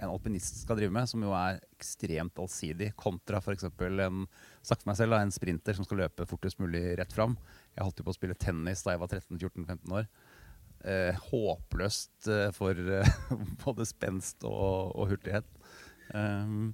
[0.00, 3.66] en alpinist skal drive med, som jo er ekstremt allsidig, kontra f.eks.
[3.68, 4.22] en
[4.64, 7.36] sagt for meg selv, en sprinter som skal løpe fortest mulig rett fram.
[7.76, 10.08] Jeg holdt jo på å spille tennis da jeg var 13-14-15 år.
[10.80, 13.14] Eh, håpløst eh, for eh,
[13.64, 15.48] både spenst og, og hurtighet.
[16.16, 16.72] Um,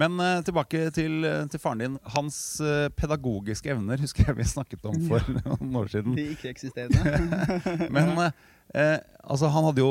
[0.00, 1.98] men uh, tilbake til, til, faren din.
[2.14, 6.16] Hans uh, pedagogiske evner husker jeg vi snakket om for noen år siden.
[6.16, 7.52] De ikke-eksisterende.
[7.96, 8.30] Men uh,
[8.72, 9.90] Eh, altså han hadde jo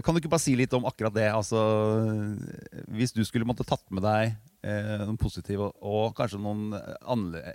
[0.00, 1.28] Kan du ikke bare si litt om akkurat det?
[1.28, 1.60] Altså,
[2.88, 4.32] hvis du skulle måtte tatt med deg
[4.64, 6.72] eh, noen positive og kanskje noen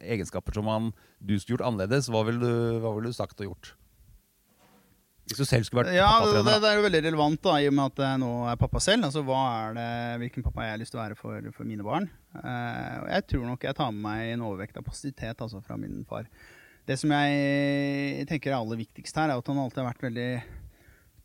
[0.01, 3.51] egenskaper som han, du skulle gjort annerledes, hva ville du, hva vil du sagt og
[3.51, 3.73] gjort?
[5.27, 7.73] Hvis du selv skulle vært ja, det, det, er jo veldig relevant da, i og
[7.75, 9.09] med at jeg nå er pappa selv.
[9.09, 9.87] Altså, hva er det,
[10.21, 12.07] Hvilken pappa jeg har lyst til å være for, for mine barn.
[12.37, 15.75] Uh, og jeg tror nok jeg tar med meg en overvekt av positivitet altså, fra
[15.79, 16.29] min far.
[16.87, 20.29] Det som jeg tenker er aller viktigst her, er at han alltid har vært veldig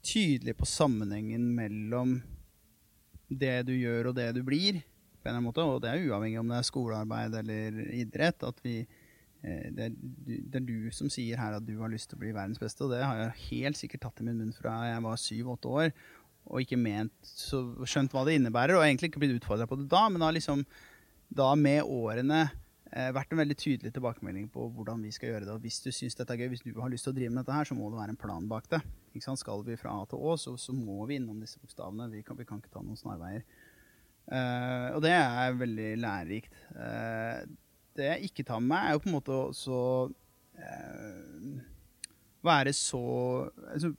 [0.02, 2.16] tydelig på sammenhengen mellom
[3.30, 4.82] det du gjør og det du blir.
[5.22, 8.42] på en eller annen måte, Og det er uavhengig om det er skolearbeid eller idrett.
[8.42, 9.01] at vi eh,
[9.42, 9.94] det er,
[10.26, 12.84] det er, du som sier her at du har lyst til å bli verdens beste,
[12.86, 15.92] og det har jeg helt sikkert tatt i min munn fra jeg var syv-åtte år,
[16.46, 19.88] og ikke ment, så skjønt hva det innebærer, og egentlig ikke blitt utfordra på det
[19.90, 20.64] da, men da liksom
[21.32, 22.42] da med årene
[22.92, 25.54] eh, vært en veldig tydelig tilbakemelding på hvordan vi skal gjøre det.
[25.54, 27.42] Og hvis du syns dette er gøy, hvis du har lyst til å drive med
[27.42, 28.82] dette her, så må det være en plan bak det.
[29.16, 32.10] Skal vi fra A til Å, så, så må vi innom disse bokstavene.
[32.12, 33.44] Vi kan, vi kan ikke ta noen snarveier.
[34.22, 36.60] Uh, og det er veldig lærerikt.
[36.78, 37.42] Eh,
[37.98, 39.84] det jeg ikke tar med meg, er jo på en måte å
[40.58, 41.52] eh,
[42.46, 43.02] være så
[43.72, 43.92] altså,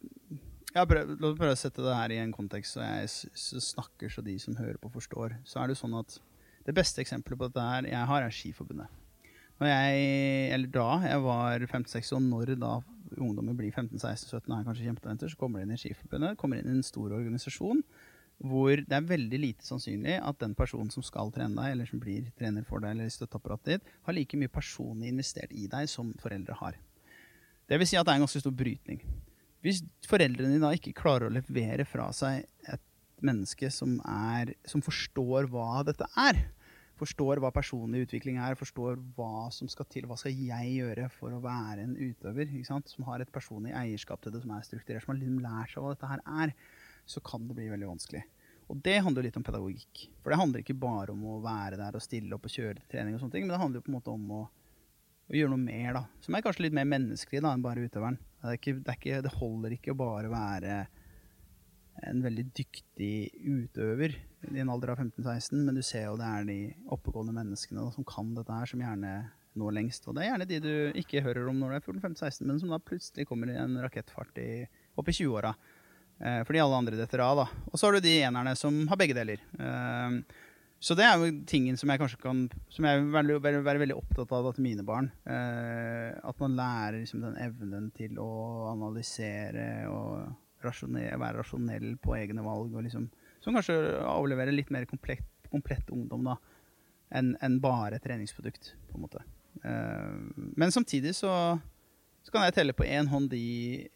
[0.73, 4.23] La oss prøve å sette det her i en kontekst så jeg så snakker så
[4.25, 5.35] de som hører på, forstår.
[5.45, 6.15] Så er det sånn at
[6.65, 8.89] det beste eksempelet på dette her jeg har, er Skiforbundet.
[9.61, 10.07] Når jeg,
[10.55, 12.71] eller da jeg var 56, og når da
[13.21, 16.75] ungdommer blir 15-16-17 er kanskje kjempetalenter, så kommer de inn i Skiforbundet, kommer inn i
[16.79, 17.83] en stor organisasjon
[18.43, 22.01] hvor det er veldig lite sannsynlig at den personen som skal trene deg, eller som
[22.01, 26.11] blir trener for deg, eller støtteapparatet ditt, har like mye personlig investert i deg som
[26.21, 26.79] foreldre har.
[27.69, 29.03] Det vil si at det er en ganske stor brytning.
[29.63, 32.83] Hvis foreldrene dine da ikke klarer å levere fra seg et
[33.23, 36.43] menneske som, er, som forstår hva dette er.
[36.99, 40.05] Forstår hva personlig utvikling er, forstår hva som skal til.
[40.07, 42.51] Hva skal jeg gjøre for å være en utøver?
[42.67, 45.83] Som har et personlig eierskap til det, som er strukturert, som har liksom lært seg
[45.83, 46.53] hva dette her er.
[47.05, 48.23] Så kan det bli veldig vanskelig.
[48.71, 50.07] Og det handler litt om pedagogikk.
[50.23, 52.89] For det handler ikke bare om å være der og stille opp og kjøre til
[52.95, 54.41] trening, og sånne ting, men det handler på en måte om å,
[55.29, 56.03] å gjøre noe mer, da.
[56.23, 58.19] Som er kanskje litt mer menneskelig da, enn bare utøveren.
[58.43, 60.77] Det, ikke, det, ikke, det holder ikke å bare være
[62.09, 63.13] en veldig dyktig
[63.45, 64.15] utøver
[64.49, 66.57] i en alder av 15-16, men du ser jo det er de
[66.91, 69.13] oppegående menneskene da, som kan dette her, som gjerne
[69.59, 70.07] når lengst.
[70.07, 72.73] Og det er gjerne de du ikke hører om når du er 14-15-16, men som
[72.73, 74.49] da plutselig kommer i en rakettfart i,
[74.97, 75.53] opp i 20-åra.
[76.21, 77.43] Eh, fordi alle andre detter av.
[77.43, 77.45] da.
[77.71, 79.41] Og så har du de enerne som har begge deler.
[79.59, 80.23] Eh,
[80.83, 84.31] Så det er jo tingen som jeg kanskje kan Som jeg vil være, veldig opptatt
[84.35, 85.11] av til mine barn.
[85.25, 92.17] Eh, at man lærer liksom, den evnen til å analysere og rasjonere, være rasjonell på
[92.17, 92.75] egne valg.
[92.75, 96.35] Og liksom, som kanskje avleverer litt mer komplett, komplett ungdom da,
[97.11, 98.75] enn en bare treningsprodukt.
[98.91, 99.23] på en måte.
[99.63, 101.59] Men samtidig så,
[102.23, 103.87] så kan jeg telle på én hånd de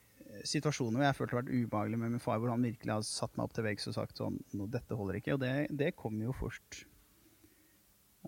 [0.49, 3.07] situasjoner hvor jeg følte det har vært ubehagelig med min far, hvor han virkelig har
[3.07, 5.35] satt meg opp til veggs og sagt sånn no, dette holder ikke.
[5.35, 6.83] Og det, det kom jo først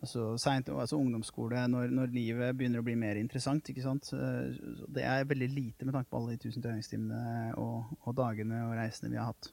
[0.01, 3.71] altså, sent, altså ungdomsskole, når, når, livet begynner å bli mer interessant.
[3.71, 4.11] ikke sant?
[4.11, 8.75] Det er veldig lite med tanke på alle de tusen treningstimene og, og dagene og
[8.79, 9.51] reisene vi har hatt.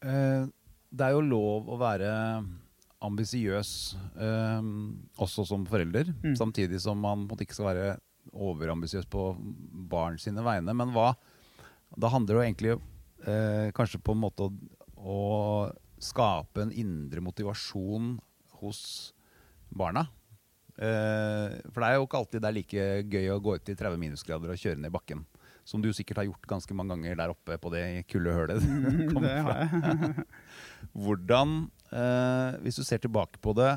[0.00, 0.48] Eh,
[0.90, 2.10] det er jo lov å være
[3.00, 3.72] ambisiøs
[4.20, 4.70] eh,
[5.20, 6.36] også som forelder, mm.
[6.36, 7.90] samtidig som man ikke skal være
[8.30, 9.32] overambisiøs på
[9.90, 10.74] barn sine vegne.
[10.76, 11.14] Men hva
[11.90, 12.74] Da handler det jo egentlig
[13.26, 14.52] eh, kanskje på en måte å,
[14.96, 15.18] å,
[16.00, 18.14] skape en indre motivasjon
[18.60, 18.80] hos
[19.68, 20.06] barna.
[20.78, 23.76] Eh, for det er jo ikke alltid det er like gøy å gå ut i
[23.76, 25.26] 30 minusgrader og kjøre ned bakken.
[25.66, 28.64] Som du sikkert har gjort ganske mange ganger der oppe på det kulde hølet.
[28.64, 30.24] Mm, det har jeg.
[31.04, 31.58] Hvordan,
[31.90, 33.74] eh, hvis du ser tilbake på det,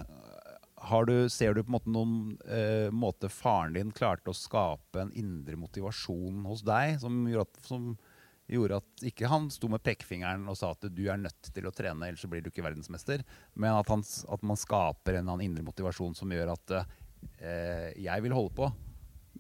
[1.08, 2.16] du, ser du på en måte noen
[2.48, 7.62] eh, måte faren din klarte å skape en indre motivasjon hos deg som gjorde at,
[7.68, 7.94] som
[8.52, 11.74] gjorde at ikke han sto med pekefingeren og sa at du er nødt til å
[11.76, 13.24] trene, ellers så blir du ikke verdensmester,
[13.56, 18.36] men at, han, at man skaper en indre motivasjon som gjør at eh, jeg vil
[18.36, 18.72] holde på?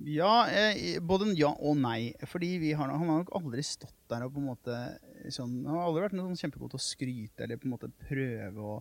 [0.01, 2.13] Ja, eh, både ja og nei.
[2.25, 4.79] Fordi har, Han har nok aldri stått der og på en måte
[5.29, 7.91] sånn, Han har aldri vært noe sånn kjempegod til å skryte eller på en måte
[8.07, 8.79] prøve å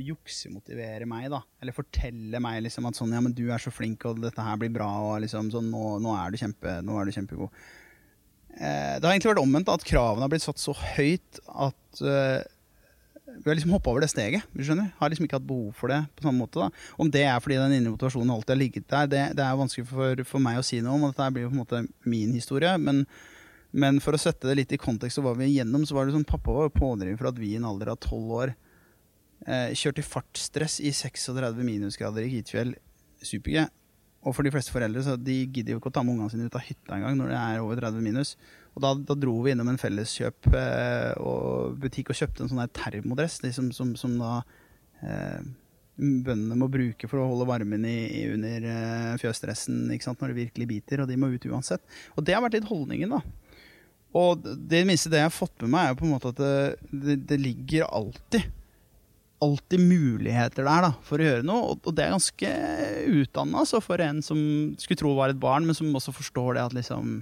[0.00, 1.42] juksemotivere meg, da.
[1.60, 4.58] Eller fortelle meg liksom at sånn, ja, men du er så flink, og dette her
[4.60, 7.62] blir bra, og liksom sånn, nå, nå, er, du kjempe, nå er du kjempegod.
[8.52, 12.42] Eh, det har egentlig vært omvendt, at kravene har blitt satt så høyt at eh,
[13.32, 14.44] vi har liksom hoppa over det steget.
[14.52, 14.90] du skjønner.
[14.98, 16.60] Har liksom ikke hatt behov for det på samme måte.
[16.60, 16.68] da.
[17.00, 19.86] Om det er fordi den indre motivasjonen alltid har ligget der, det, det er vanskelig
[19.88, 21.06] for, for, meg å si noe om.
[21.06, 22.74] og Dette blir jo på en måte min historie.
[22.82, 23.06] Men,
[23.72, 26.16] men for å sette det litt i kontekst og hva vi igjennom, så var det
[26.16, 28.54] sånn pappa var pådriver for at vi i en alder av tolv år
[29.42, 32.76] Eh, kjørt i fartsstress i 36 minusgrader i Kvitfjell
[33.26, 33.64] super
[34.22, 36.46] Og for de fleste foreldre så de gidder jo ikke å ta med ungene sine
[36.46, 38.36] ut av hytta engang når det er over 30 minus.
[38.76, 42.62] Og da, da dro vi innom en felleskjøp eh, og butikk og kjøpte en sånn
[42.62, 44.38] der termodress liksom, som, som, da
[45.02, 45.42] eh,
[45.98, 50.70] bøndene må bruke for å holde varmen i, i under eh, fjøsstressen når det virkelig
[50.70, 51.82] biter, og de må ut uansett.
[52.14, 53.20] Og det har vært litt holdningen, da.
[54.22, 56.56] Og det minste det jeg har fått med meg, er på en måte at det,
[56.92, 58.50] det, det ligger alltid
[59.42, 61.74] alltid muligheter der da, for å gjøre noe.
[61.74, 62.52] Og, det er ganske
[63.22, 64.38] utdanna altså, for en som
[64.80, 67.20] skulle tro var et barn, men som også forstår det at liksom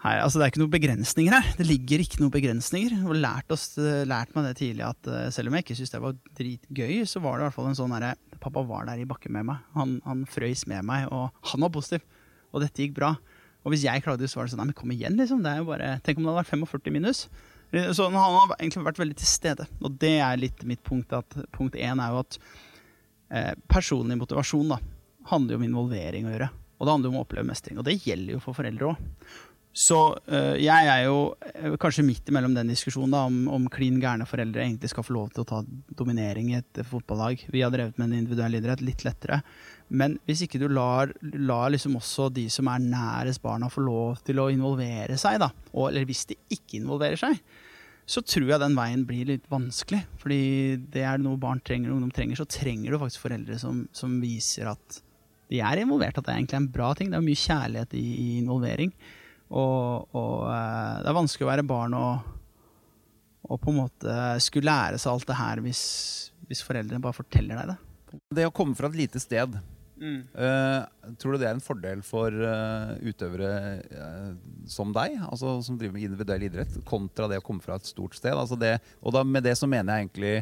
[0.00, 1.48] Hei, altså Det er ikke noen begrensninger her.
[1.58, 2.94] Det ligger ikke noen begrensninger.
[3.04, 3.74] Og lært, oss,
[4.08, 7.20] lært meg det tidlig at uh, selv om jeg ikke syntes det var dritgøy, så
[7.20, 9.60] var det i hvert fall en sånn herre Pappa var der i bakken med meg.
[9.76, 12.06] Han, han frøys med meg, og han var positiv.
[12.48, 13.10] Og dette gikk bra.
[13.60, 15.44] Og hvis jeg klagde, så var det sånn Nei, men kom igjen, liksom.
[15.44, 17.26] Det er jo bare, tenk om det hadde vært 45 minus.
[17.70, 19.68] Eh, så han har egentlig vært veldig til stede.
[19.80, 21.12] Og det er litt mitt punkt.
[21.16, 22.40] At, punkt én er jo at
[23.30, 24.80] eh, personlig motivasjon da,
[25.30, 26.50] handler jo om involvering å gjøre.
[26.80, 27.78] Og det handler jo om å oppleve mestring.
[27.80, 29.06] Og det gjelder jo for foreldre òg.
[29.70, 34.00] Så øh, jeg er jo øh, kanskje midt imellom den diskusjonen da, om, om klin
[34.02, 35.60] gærne foreldre egentlig skal få lov til å ta
[36.00, 37.44] dominering i et fotballag.
[37.52, 39.38] Vi har drevet med en individuell idrett, litt lettere.
[39.90, 44.20] Men hvis ikke du lar, lar liksom også de som er nærest barna, få lov
[44.26, 47.40] til å involvere seg, da, og, eller hvis de ikke involverer seg,
[48.10, 50.02] så tror jeg den veien blir litt vanskelig.
[50.18, 50.40] Fordi
[50.90, 54.18] det er noe barn trenger, og ungdom trenger, så trenger du faktisk foreldre som, som,
[54.22, 55.00] viser at
[55.50, 57.10] de er involvert, at det egentlig er en bra ting.
[57.10, 58.94] Det er mye kjærlighet i, i involvering.
[59.50, 62.28] Og, og, eh, det er vanskelig å være barn og,
[63.48, 65.82] og, på en måte skulle lære seg alt det her hvis,
[66.46, 67.78] hvis foreldrene bare forteller deg det.
[68.38, 69.58] Det å komme fra et lite sted
[70.00, 70.20] Mm.
[70.32, 73.50] Uh, tror du det er en fordel for uh, utøvere
[73.92, 74.30] uh,
[74.70, 78.16] som deg, altså som driver med individuell idrett, kontra det å komme fra et stort
[78.16, 78.32] sted?
[78.32, 80.34] Altså det, og da, med det så mener jeg egentlig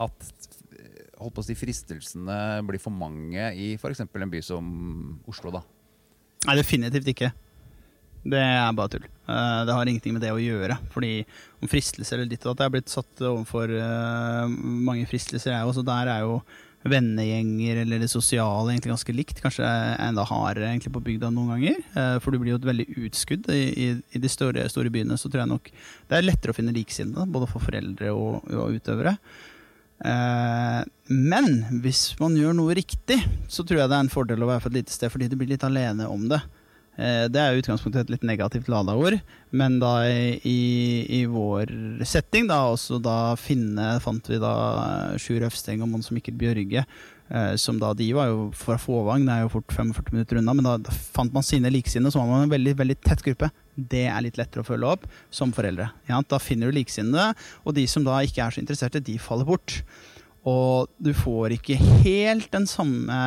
[0.00, 0.30] at
[1.20, 4.00] holdt på å si, fristelsene blir for mange i f.eks.
[4.06, 4.64] en by som
[5.28, 5.52] Oslo.
[5.54, 5.60] da.
[6.46, 7.30] Nei, definitivt ikke.
[8.26, 9.04] Det er bare tull.
[9.06, 10.80] det har ingenting med det å gjøre.
[10.90, 11.12] Fordi
[11.62, 13.70] om fristelser eller ditt og datt Jeg har blitt satt overfor
[14.88, 15.86] mange fristelser, jeg også.
[15.86, 16.40] Der er jo
[16.90, 19.42] vennegjenger eller det sosiale egentlig ganske likt.
[19.44, 19.66] Kanskje
[20.02, 21.82] enda hardere egentlig på bygda noen ganger.
[21.96, 23.50] Eh, for du blir jo et veldig utskudd.
[23.52, 26.56] I, i, i de store, store, byene så tror jeg nok det er lettere å
[26.56, 29.16] finne liksinnede, både for foreldre og, og utøvere.
[30.04, 31.50] Eh, men
[31.82, 33.18] hvis man gjør noe riktig,
[33.48, 35.38] så tror jeg det er en fordel å være for et lite sted, fordi du
[35.40, 36.42] blir litt alene om det.
[36.96, 39.18] Eh, det er jo utgangspunktet et litt negativt lada ord,
[39.56, 41.72] men da i, i vår
[42.08, 44.54] setting, da også da Finne, fant vi da
[45.20, 46.86] Sjur Øvsteng og Mons Mikkel Bjørge.
[47.26, 50.54] Eh, som da, De var jo fra Fåvang, det er jo fort 45 minutter unna,
[50.56, 53.50] men da, da fant man sine likesinnede, så var man en veldig, veldig tett gruppe.
[53.76, 55.90] Det er litt lettere å følge opp som foreldre.
[56.08, 57.32] Ja, da finner du likesinnede,
[57.66, 59.82] og de som da ikke er så interesserte, de faller bort.
[60.46, 63.20] Og du får ikke helt den samme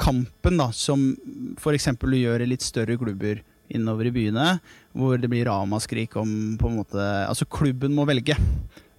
[0.00, 1.12] kampen da, som
[1.60, 1.90] f.eks.
[2.00, 4.52] du gjør i litt større klubber innover i byene,
[4.98, 8.34] hvor det blir ramaskrik om på en måte Altså, klubben må velge.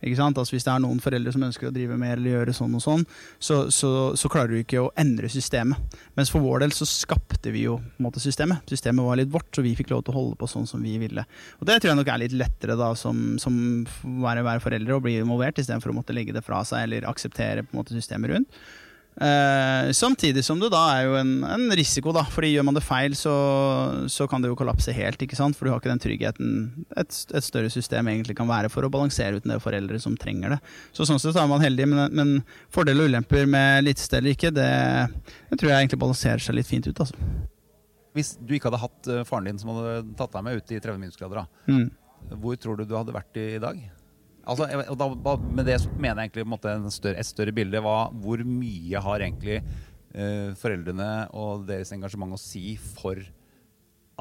[0.02, 0.40] Ikke sant?
[0.40, 2.82] Altså Hvis det er noen foreldre som ønsker å drive mer eller gjøre sånn og
[2.82, 3.04] sånn,
[3.38, 5.98] så, så, så klarer du ikke å endre systemet.
[6.18, 8.66] Mens for vår del så skapte vi jo på en måte systemet.
[8.72, 10.96] Systemet var litt vårt, så vi fikk lov til å holde på sånn som vi
[11.02, 11.26] ville.
[11.60, 13.56] Og Det tror jeg nok er litt lettere da som, som
[14.24, 17.68] være, være foreldre å bli involvert, istedenfor å måtte legge det fra seg eller akseptere
[17.68, 18.64] på en måte systemet rundt.
[19.20, 22.24] Eh, samtidig som det da er jo en, en, risiko, da.
[22.32, 23.34] Fordi gjør man det feil, så,
[24.10, 25.22] så, kan det jo kollapse helt.
[25.22, 25.58] ikke sant?
[25.58, 26.56] For du har ikke den tryggheten
[26.96, 30.18] et, et, større system egentlig kan være for å balansere ut en del foreldre som
[30.20, 30.60] trenger det.
[30.96, 32.36] Så sånn sett er man heldig, men, men
[32.74, 34.70] fordeler og ulemper med elitested eller ikke, det,
[35.52, 37.06] det, tror jeg egentlig balanserer seg litt fint ut.
[37.06, 37.32] altså.
[38.16, 40.80] Hvis du ikke hadde hatt eh, faren din som hadde tatt deg med ut i
[40.80, 41.88] 30 minusgrader, mm.
[42.40, 43.80] hvor tror du du hadde vært i dag?
[44.42, 47.82] Altså, og da, med det mener jeg egentlig større, et større bilde.
[47.84, 53.22] Hva, hvor mye har egentlig eh, foreldrene og deres engasjement å si for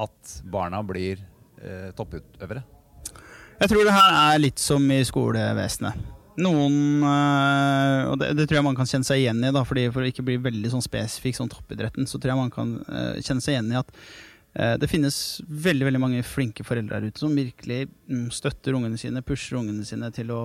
[0.01, 1.21] at barna blir
[1.61, 2.63] eh, topputøvere?
[3.61, 6.09] Jeg tror det her er litt som i skolevesenet.
[6.41, 9.89] Noen, øh, og det, det, tror jeg man kan kjenne seg igjen i, da, fordi
[9.91, 13.17] for å ikke bli veldig sånn spesifikk som toppidretten, så tror jeg man kan øh,
[13.19, 15.15] kjenne seg igjen i at Eh, det finnes
[15.47, 19.85] veldig veldig mange flinke foreldre der ute som virkelig mm, støtter ungene sine, pusher ungene
[19.87, 20.41] sine til å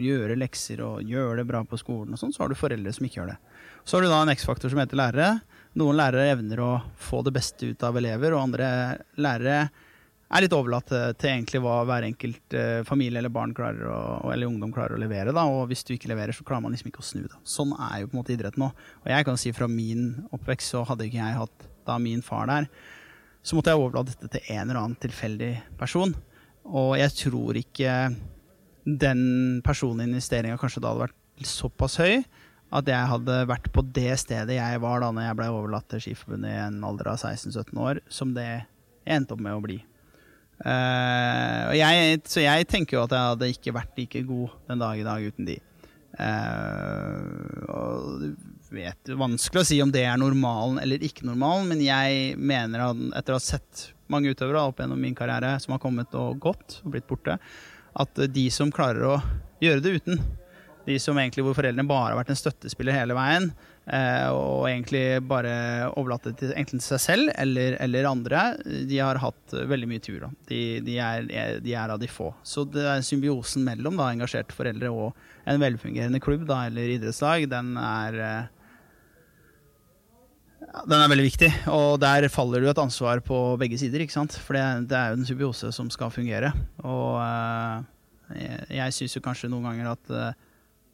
[0.00, 2.14] gjøre lekser og gjøre det bra på skolen.
[2.16, 3.36] og sånn, Så har du foreldre som ikke gjør det.
[3.84, 5.28] Så har du da en X-faktor som heter lærere.
[5.76, 8.70] Noen lærere evner å få det beste ut av elever, og andre
[9.20, 9.60] lærere
[10.30, 13.98] er litt overlatt til egentlig hva hver enkelt uh, familie eller barn klarer å,
[14.30, 15.34] eller ungdom klarer å levere.
[15.34, 15.44] Da.
[15.50, 17.40] Og hvis du ikke leverer, så klarer man liksom ikke å snu Da.
[17.44, 18.70] Sånn er jo på en måte idretten nå.
[19.02, 22.46] Og jeg kan si fra min oppvekst så hadde ikke jeg hatt da min far
[22.50, 22.70] der
[23.42, 26.12] så måtte jeg overlate dette til en eller annen tilfeldig person.
[26.68, 27.94] Og jeg tror ikke
[28.84, 29.24] den
[29.64, 32.20] personinvesteringa kanskje da hadde vært såpass høy
[32.70, 36.02] at jeg hadde vært på det stedet jeg var da når jeg ble overlatt til
[36.04, 38.66] Skiforbundet i en alder av 16-17 år, som det jeg
[39.16, 39.80] endte opp med å bli.
[40.60, 45.00] Uh, jeg, så jeg tenker jo at jeg hadde ikke vært like god den dag
[45.00, 45.56] i dag uten de.
[46.20, 48.26] Uh, og
[48.70, 53.02] vet vanskelig å si om det er normalen eller ikke normalen, men jeg mener at
[53.20, 56.80] etter å ha sett mange utøvere opp gjennom min karriere som har kommet og gått
[56.84, 57.38] og blitt borte,
[58.00, 59.16] at de som klarer å
[59.62, 60.22] gjøre det uten,
[60.86, 63.50] de som egentlig hvor foreldrene bare har vært en støttespiller hele veien,
[63.90, 65.52] eh, og egentlig bare
[65.90, 68.44] overlatt det til til seg selv eller, eller, andre,
[68.88, 70.24] de har hatt veldig mye tur.
[70.48, 71.26] De, de, er,
[71.60, 72.32] de, er, av de få.
[72.42, 75.12] Så det er symbiosen mellom da, engasjerte foreldre og
[75.50, 78.48] en velfungerende klubb da, eller idrettslag, den er
[80.60, 84.04] eh, den er veldig viktig, og der faller det jo et ansvar på begge sider.
[84.04, 84.36] ikke sant?
[84.36, 86.52] For det, det er jo en symbiose som skal fungere.
[86.84, 87.82] Og uh,
[88.36, 90.30] jeg, jeg syns jo kanskje noen ganger at, uh,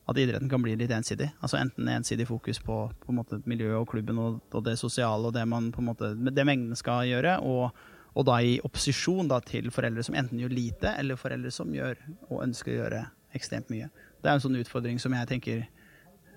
[0.06, 1.28] at, idretten kan bli litt ensidig.
[1.40, 5.28] Altså Enten ensidig fokus på, på en måte, miljøet og klubben og, og, det sosiale
[5.28, 7.70] og det man på en måte, det mengden skal gjøre, og,
[8.16, 12.00] og da i opposisjon da, til foreldre som enten gjør lite, eller foreldre som gjør
[12.30, 13.04] og ønsker å gjøre
[13.36, 13.90] ekstremt mye.
[14.22, 15.66] Det er en sånn utfordring som jeg tenker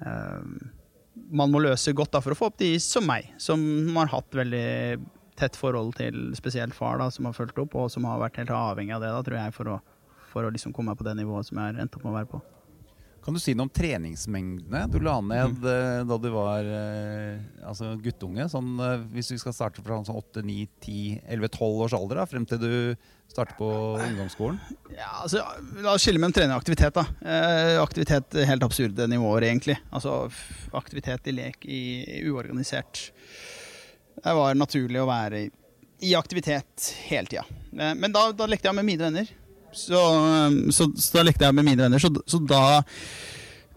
[0.04, 0.44] uh,
[1.30, 3.62] man må løse godt da, for å få opp de som meg, som
[3.98, 5.00] har hatt veldig
[5.40, 8.54] tett forhold til spesielt far, da, som har fulgt opp, og som har vært helt
[8.56, 9.80] avhengig av det, da, tror jeg, for å,
[10.34, 12.32] for å liksom komme på det nivået som jeg har endt opp med å være
[12.34, 12.42] på.
[13.24, 15.68] Kan du si noe om treningsmengdene du la ned mm.
[15.70, 18.48] Eh, da du var eh, altså guttunge?
[18.52, 22.22] Sånn, eh, hvis vi skal starte fra sånn 8, 9, 10, 11, 12 års alder,
[22.22, 22.72] da, frem til du
[23.30, 23.70] starter på
[24.08, 24.60] ungdomsskolen?
[24.96, 25.44] Ja, altså,
[25.84, 26.96] La oss skille mellom trening og aktivitet.
[26.96, 27.06] da.
[27.84, 29.78] Aktivitet helt absurde nivåer, egentlig.
[29.94, 30.16] Altså
[30.80, 31.82] aktivitet i lek i,
[32.18, 33.04] i uorganisert.
[34.20, 37.46] Det var naturlig å være i, aktivitet hele tida.
[37.72, 39.30] Men da, da lekte jeg med mine venner.
[39.76, 42.02] Så, um, så, så, da lekte jeg med mine venner.
[42.02, 42.82] Så, så, da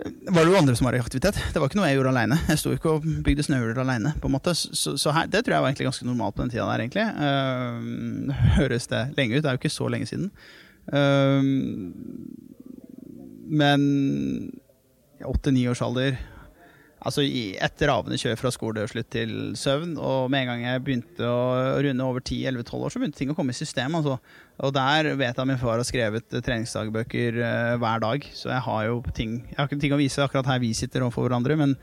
[0.02, 1.38] var det jo andre som var i aktivitet.
[1.52, 2.38] Det var ikke noe jeg gjorde aleine.
[2.48, 4.14] Jeg sto ikke og bygde snøhuler aleine.
[4.56, 7.06] Så, her, det tror jeg var egentlig ganske normalt på den tida der, egentlig.
[7.18, 9.44] Uh, høres det lenge ut?
[9.44, 10.32] Det er jo ikke så lenge siden.
[10.90, 11.42] Uh,
[13.52, 13.80] men
[15.22, 16.16] åtte-ni års alder
[17.02, 19.96] Altså etter ravende kjør fra skole og slutt til søvn.
[19.98, 23.36] Og med en gang jeg begynte å runde over 10-11-12 år, så begynte ting å
[23.38, 23.96] komme i system.
[23.98, 24.18] Altså.
[24.62, 28.28] Og der vet jeg at min far har skrevet eh, treningsdagbøker uh, hver dag.
[28.38, 31.02] Så jeg har jo ting Jeg har ikke ting å vise akkurat her vi sitter
[31.06, 31.76] overfor hverandre, men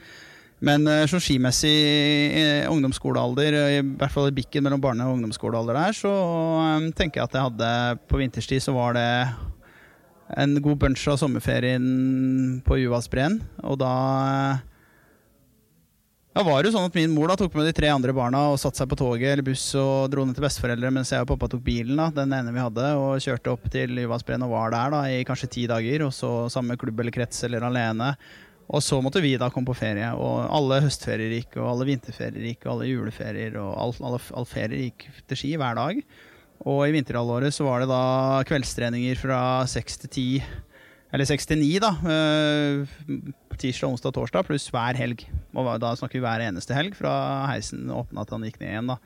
[0.59, 5.95] Men så skimessig i ungdomsskolealder, i hvert fall i bikken mellom barne- og ungdomsskolealder der,
[5.95, 6.11] så
[6.99, 7.69] tenker jeg at jeg hadde
[8.11, 9.07] På vinterstid så var det
[10.35, 13.93] en god bunch av sommerferien på Juvasbreen, og da
[16.39, 18.45] da var det jo sånn at Min mor da tok med de tre andre barna
[18.53, 21.27] og satte seg på toget eller buss og dro ned til besteforeldre, mens jeg og
[21.33, 24.71] pappa tok bilen, da, den ene vi hadde, og kjørte opp til Juvasbreen og var
[24.71, 26.05] der da i kanskje ti dager.
[26.07, 28.13] Og så samme klubb eller krets eller alene.
[28.71, 30.13] Og så måtte vi da komme på ferie.
[30.15, 34.51] Og alle høstferier gikk, og alle vinterferier gikk, og alle juleferier og all, alle, alle
[34.53, 35.99] ferier gikk til ski hver dag.
[36.71, 38.03] Og i vinterhalvåret så var det da
[38.47, 40.27] kveldstreninger fra seks til ti.
[41.11, 41.91] Eller seks til ni, da.
[43.59, 45.25] Tirsdag, onsdag, torsdag, pluss hver helg.
[45.51, 47.11] Og da snakker vi hver eneste helg, fra
[47.51, 48.91] heisen åpna til han gikk ned igjen.
[48.93, 48.99] da.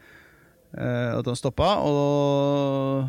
[0.74, 1.70] Uh, at han stoppa.
[1.90, 3.08] Og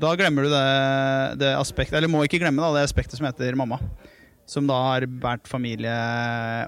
[0.00, 3.56] da glemmer du det, det aspektet Eller må ikke glemme da, det aspektet som heter
[3.58, 3.80] mamma.
[4.50, 5.94] Som da har vært familie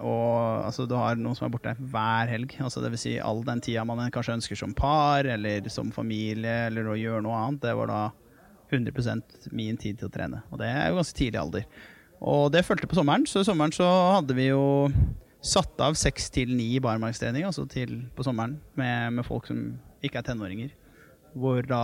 [0.07, 2.57] og altså, du har noen som er borte hver helg.
[2.63, 6.89] Altså, vil si all den tida man kanskje ønsker som par eller som familie eller
[6.89, 7.65] å gjøre noe annet.
[7.67, 8.03] Det var da
[8.73, 10.47] 100% min tid til å trene.
[10.49, 11.67] Og det er jo ganske tidlig alder.
[12.23, 14.63] Og det fulgte på sommeren, så i sommeren så hadde vi jo
[15.43, 19.73] satt av seks til ni barmarkstrening altså til, på sommeren med, med, folk som
[20.07, 20.71] ikke er tenåringer.
[21.35, 21.83] Hvor da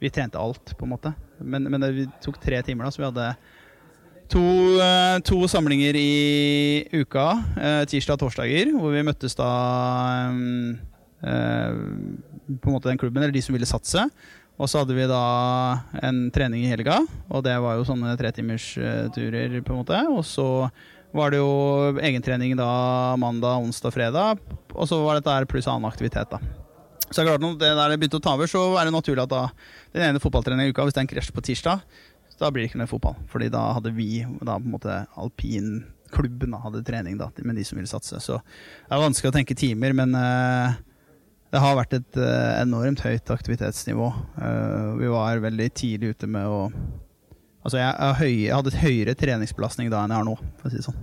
[0.00, 1.12] vi trente alt, på en måte.
[1.44, 3.26] Men, men det tok tre timer, da, så vi hadde
[4.32, 4.44] to,
[4.80, 7.26] eh, to samlinger i uka.
[7.60, 9.50] Eh, tirsdag og torsdager, hvor vi møttes da
[11.20, 11.82] eh,
[12.48, 14.06] på en måte den klubben, eller de som ville satse.
[14.60, 15.24] Og så hadde vi da
[16.04, 16.98] en trening i helga,
[17.32, 20.00] og det var jo sånne tretimersturer, på en måte.
[20.12, 20.48] Og så
[21.16, 24.42] var det jo egentrening da mandag, onsdag, fredag.
[24.74, 26.42] Og så var dette her pluss annen aktivitet, da.
[27.10, 29.46] Så klart når det der begynte å ta over, så er det naturlig at da
[29.96, 31.80] den ene fotballtreningen i uka, hvis det er en krasj på tirsdag,
[32.40, 33.16] da blir det ikke noe fotball.
[33.32, 37.80] Fordi da hadde vi da på en måte alpinklubben hadde trening da, med de som
[37.80, 38.20] ville satse.
[38.22, 40.78] Så det er vanskelig å tenke timer, men uh,
[41.50, 44.08] det har vært et uh, enormt høyt aktivitetsnivå.
[44.38, 46.66] Uh, vi var veldig tidlig ute med å
[47.60, 47.92] Altså, jeg,
[48.40, 51.00] jeg, hadde et høyere treningsbelastning da enn jeg har nå, for å si det sånn.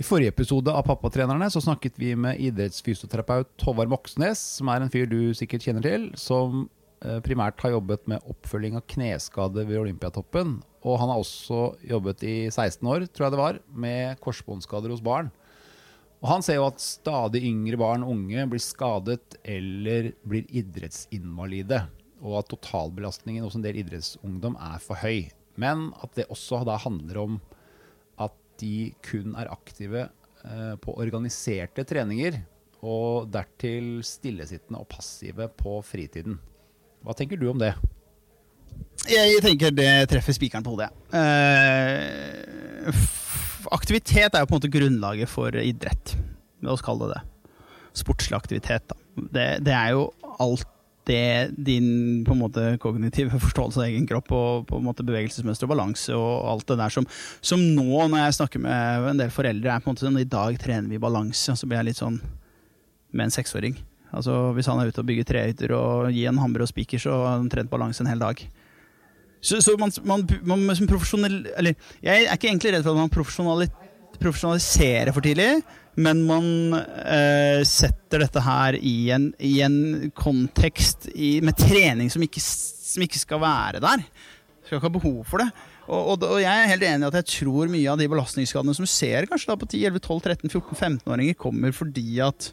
[0.00, 4.90] I forrige episode av Pappatrenerne så snakket vi med idrettsfysioterapeut Håvard Moxnes, som er en
[4.90, 6.64] fyr du sikkert kjenner til, som
[7.04, 10.56] uh, primært har jobbet med oppfølging av kneskade ved Olympiatoppen.
[10.82, 15.04] Og han har også jobbet i 16 år, tror jeg det var, med korsbåndskader hos
[15.04, 15.30] barn.
[16.20, 21.86] Og Han ser jo at stadig yngre barn og unge blir skadet eller blir idrettsinvalide.
[22.20, 25.30] Og at totalbelastningen hos en del idrettsungdom er for høy.
[25.60, 27.38] Men at det også da handler om
[28.20, 30.08] at de kun er aktive
[30.44, 32.36] eh, på organiserte treninger.
[32.84, 36.36] Og dertil stillesittende og passive på fritiden.
[37.00, 37.72] Hva tenker du om det?
[39.08, 40.90] Jeg tenker det treffer spikeren på hodet.
[41.16, 42.92] Eh,
[43.74, 46.16] aktivitet er jo på en måte grunnlaget for idrett.
[46.64, 47.22] La oss kalle det det.
[48.00, 48.92] Sportslig aktivitet.
[49.16, 50.10] Det, det, er jo
[50.40, 50.68] alt
[51.08, 55.66] det din på en måte kognitive forståelse av egen kropp og på en måte bevegelsesmønster
[55.66, 57.08] og balanse og alt det der som,
[57.42, 60.28] som, nå, når jeg snakker med en del foreldre, er på en måte sånn I
[60.28, 62.20] dag trener vi balanse, og så blir jeg litt sånn
[63.10, 63.78] med en seksåring.
[64.14, 67.14] Altså Hvis han er ute og bygger trehytter og gir en hammer og spiker, så
[67.14, 68.42] har han trent balanse en hel dag.
[69.40, 73.00] Så, så man, man, man, som profesjonell Eller jeg er ikke egentlig redd for at
[73.00, 73.70] man
[74.20, 75.62] profesjonaliserer for tidlig,
[76.00, 82.22] men man eh, setter dette her i en, i en kontekst i, med trening som
[82.24, 84.04] ikke, som ikke, skal være der.
[84.66, 85.48] Skal ikke ha behov for det.
[85.88, 88.76] Og, og, og, jeg er helt enig i at jeg tror mye av de belastningsskadene
[88.76, 92.52] som ser kanskje da på 10-11-12-13-14-15-åringer, kommer fordi at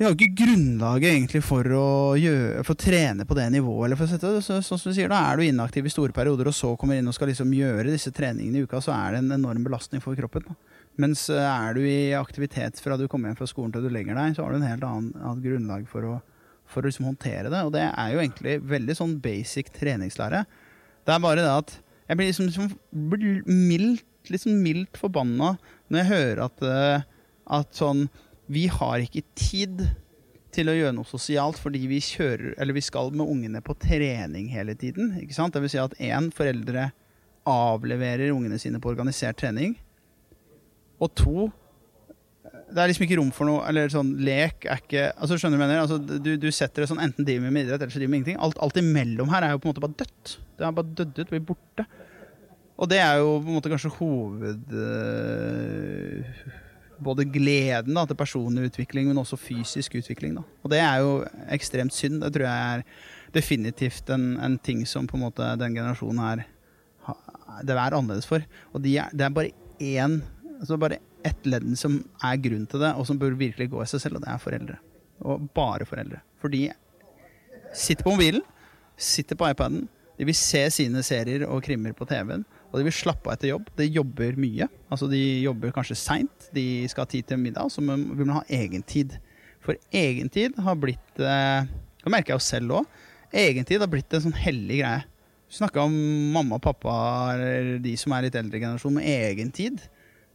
[0.00, 3.82] vi har jo ikke grunnlaget egentlig for å, gjøre, for å trene på det nivået.
[3.84, 4.38] eller for å sette det.
[4.40, 6.96] Så, sånn som du sier, Da er du inaktiv i store perioder, og så kommer
[6.96, 10.00] inn og skal liksom gjøre disse treningene i uka, så er det en enorm belastning
[10.00, 10.46] for kroppen.
[10.46, 10.56] Da.
[11.04, 14.16] Mens eh, er du i aktivitet fra du kommer hjem fra skolen til du legger
[14.16, 16.14] deg, så har du en helt annen, annen grunnlag for å,
[16.64, 17.60] for å liksom håndtere det.
[17.68, 20.46] Og det er jo egentlig veldig sånn basic treningslære.
[21.04, 21.76] Det er bare det at
[22.08, 25.58] jeg blir liksom, liksom mildt, liksom mildt forbanna
[25.92, 27.06] når jeg hører at, eh,
[27.60, 28.06] at sånn
[28.50, 29.84] vi har ikke tid
[30.54, 34.48] til å gjøre noe sosialt fordi vi kjører Eller vi skal med ungene på trening
[34.50, 35.14] hele tiden.
[35.22, 35.54] ikke sant?
[35.54, 36.90] Det vil si at én, foreldre
[37.48, 39.76] avleverer ungene sine på organisert trening.
[41.00, 41.46] Og to,
[42.70, 45.62] det er liksom ikke rom for noe Eller sånn lek er ikke altså Skjønner du
[45.62, 45.84] hva jeg mener?
[45.86, 48.40] Altså, du, du, setter det sånn enten driver med idrett eller så driver med ingenting.
[48.42, 50.34] Alt, alt imellom her er jo på en måte bare dødt.
[50.58, 51.86] Det er bare dødd ut, blir borte.
[52.80, 54.74] Og det er jo på en måte kanskje hoved...
[54.74, 56.66] Øh,
[57.02, 60.36] både gleden da, til personlig utvikling, men også fysisk utvikling.
[60.38, 60.44] Da.
[60.64, 61.12] Og det er jo
[61.52, 62.20] ekstremt synd.
[62.22, 62.86] Det tror jeg er
[63.34, 66.46] definitivt en, en ting som på en måte den generasjonen her
[67.66, 68.44] det er annerledes for.
[68.74, 70.20] Og de er, det er bare én
[70.60, 73.88] altså bare ett ledd som er grunn til det, og som bør virkelig gå i
[73.88, 74.76] seg selv, og det er foreldre.
[75.20, 76.20] Og bare foreldre.
[76.40, 76.68] For de
[77.76, 78.44] sitter på mobilen,
[79.00, 79.86] sitter på iPaden,
[80.20, 83.50] de vil se sine serier og krimmer på TV-en, og de vil slappe av etter
[83.50, 83.68] jobb.
[83.78, 84.68] De jobber mye.
[84.92, 88.44] Altså De jobber kanskje seint, de skal ha tid til middag, så vil man ha
[88.46, 89.16] egentid.
[89.60, 91.66] For egentid har blitt eh,
[92.00, 93.00] Det merker jeg jo selv òg.
[93.30, 95.02] Egentid har blitt en sånn hellig greie.
[95.50, 95.94] Snakka om
[96.34, 96.92] mamma og pappa,
[97.34, 99.82] eller de som er litt eldre generasjon, med egentid.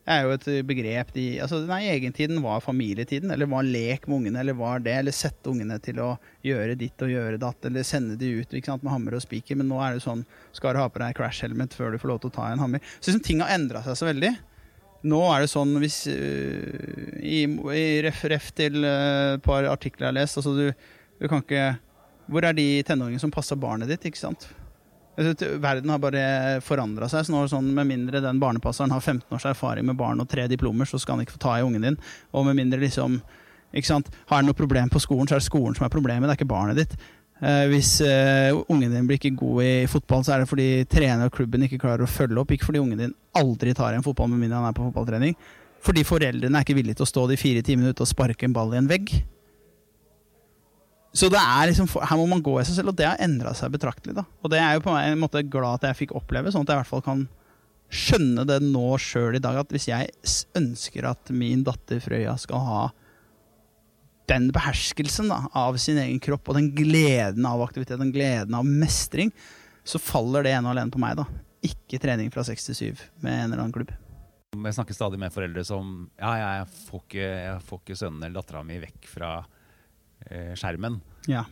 [0.06, 4.41] Er jo et begrep de altså Nei, egentiden var familietiden, eller var lek med ungene,
[4.43, 6.12] eller var det, eller sette ungene til å
[6.45, 9.58] gjøre ditt og gjøre datt, eller sende de ut sant, med hammer og spiker.
[9.58, 10.22] Men nå er det sånn
[10.53, 12.62] Skal du ha på deg crash helmet før du får lov til å ta en
[12.62, 12.84] hammer?
[12.99, 14.36] Så liksom, ting har endra seg så veldig.
[15.10, 17.41] Nå er det sånn hvis uh, I,
[17.74, 20.64] i ref, ref til et uh, par artikler jeg har lest altså du,
[21.22, 21.66] du kan ikke
[22.32, 24.47] Hvor er de tenåringene som passer barnet ditt, ikke sant?
[25.16, 26.24] Verden har bare
[26.66, 27.26] forandra seg.
[27.26, 30.20] så nå er det sånn, Med mindre den barnepasseren har 15 års erfaring med barn
[30.20, 31.97] og tre diplomer, så skal han ikke få ta i ungen din.
[32.34, 33.22] Og med mindre liksom,
[33.74, 36.28] ikke sant, Har han noe problem på skolen, så er det skolen som er problemet,
[36.28, 36.97] det er ikke barnet ditt.
[37.41, 41.28] Eh, hvis eh, ungen din blir ikke god i fotball, så er det fordi trener
[41.28, 42.51] og klubben ikke klarer å følge opp.
[42.51, 45.36] Ikke fordi ungen din aldri tar en fotball med mindre han er på fotballtrening.
[45.86, 48.55] Fordi foreldrene er ikke villige til å stå de fire timene ute og sparke en
[48.55, 49.11] ball i en vegg.
[51.16, 53.53] Så det er liksom, her må man gå i seg selv, og det har endra
[53.55, 54.18] seg betraktelig.
[54.18, 54.26] da.
[54.43, 56.80] Og det er jo på en måte glad at jeg fikk oppleve, sånn at jeg
[56.80, 57.26] i hvert fall kan
[57.95, 60.11] skjønne det nå sjøl i dag, at hvis jeg
[60.57, 62.84] ønsker at min datter Frøya skal ha
[64.28, 68.66] den beherskelsen da, av sin egen kropp og den gleden av aktivitet, den gleden av
[68.68, 69.32] mestring,
[69.86, 71.16] så faller det ene og alene på meg.
[71.22, 71.28] da.
[71.66, 73.93] Ikke trening fra seks til syv med en eller annen klubb.
[74.55, 78.39] Jeg snakker stadig med foreldre som ja, jeg får ikke, jeg får ikke sønnen eller
[78.39, 79.32] dattera mi vekk fra
[80.57, 81.01] skjermen.
[81.30, 81.45] Ja.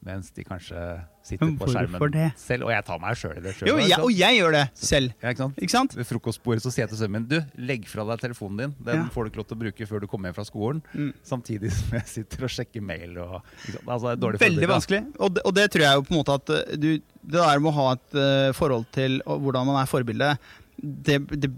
[0.00, 0.78] Mens de kanskje
[1.26, 2.00] sitter på skjermen
[2.40, 2.64] selv.
[2.64, 5.12] Og jeg tar meg sjøl i det Selv, Jo, jeg, og jeg gjør det selv.
[5.20, 5.58] Ja, ikke sant?
[5.60, 5.96] Ikke sant?
[5.98, 7.36] Ved frokostbordet så sier jeg til sønnen min du,
[7.68, 8.72] legg fra deg telefonen din.
[8.86, 9.04] Den ja.
[9.12, 10.80] får du ikke lov til å bruke før du kommer hjem fra skolen.
[10.94, 11.12] Mm.
[11.32, 13.20] Samtidig som jeg sitter og sjekker mail.
[13.20, 13.36] Og,
[13.84, 15.04] altså, Veldig vanskelig.
[15.20, 17.60] Og det, og det, tror jeg jo på en måte at eh, du, Det der
[17.60, 20.34] med å ha et uh, forhold til hvordan man er forbilde,
[20.80, 21.50] det, det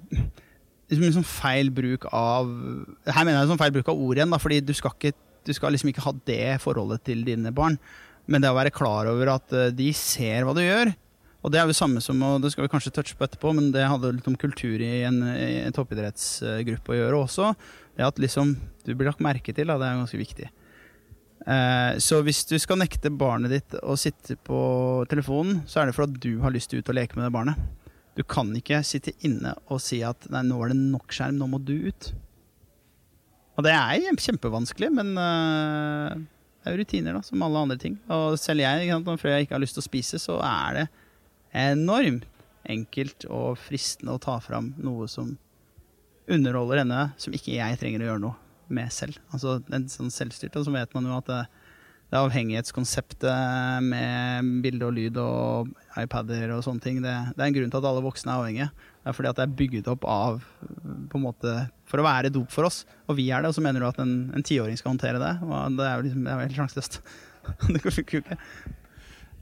[0.90, 2.50] liksom, liksom feil bruk av
[3.06, 5.14] Her mener jeg liksom feil bruk av ord igjen, da, fordi du skal ikke
[5.46, 7.78] du skal liksom ikke ha det forholdet til dine barn.
[8.30, 10.92] Men det å være klar over at eh, de ser hva du gjør.
[11.42, 13.50] Og det er jo det samme som, og det skal vi kanskje touche på etterpå,
[13.56, 17.48] men det hadde litt om kultur i en, i en toppidrettsgruppe å gjøre også.
[17.98, 18.54] Det at liksom
[18.86, 20.50] du blir lagt merke til, da, det er ganske viktig.
[21.42, 24.60] Eh, så hvis du skal nekte barnet ditt å sitte på
[25.10, 27.34] telefonen, så er det for at du har lyst til ut og leke med det
[27.34, 27.70] barnet.
[28.14, 31.48] Du kan ikke sitte inne og si at nei, nå er det nok skjerm, nå
[31.50, 32.12] må du ut.
[33.62, 37.94] Og det er kjempevanskelig, men uh, det er jo rutiner, da, som alle andre ting.
[38.10, 40.84] Og selv jeg, når jeg ikke har lyst til å spise, så er det
[41.62, 42.26] enormt
[42.66, 45.36] enkelt og fristende å ta fram noe som
[46.26, 49.22] underholder henne, som ikke jeg trenger å gjøre noe med selv.
[49.30, 51.40] Altså en sånn selvstyrt, og så vet man jo at det,
[52.12, 57.56] det avhengighetskonseptet med bilde og lyd og iPader og sånne ting, det, det, er en
[57.56, 58.66] grunn til at alle voksne er avhengige.
[59.00, 60.42] Det er fordi at det er bygget opp av
[61.08, 61.54] på en måte,
[61.88, 62.82] for å være dop for oss.
[63.08, 65.32] Og vi er det, og så mener du at en tiåring skal håndtere det.
[65.48, 67.00] Og det er jo liksom, helt sjanseløst.
[67.72, 68.38] det går jo ikke.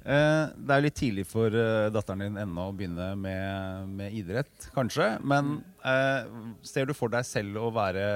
[0.01, 4.71] Eh, det er litt tidlig for uh, datteren din ennå å begynne med, med idrett,
[4.77, 5.13] kanskje.
[5.27, 6.31] Men eh,
[6.65, 8.07] ser du for deg selv å være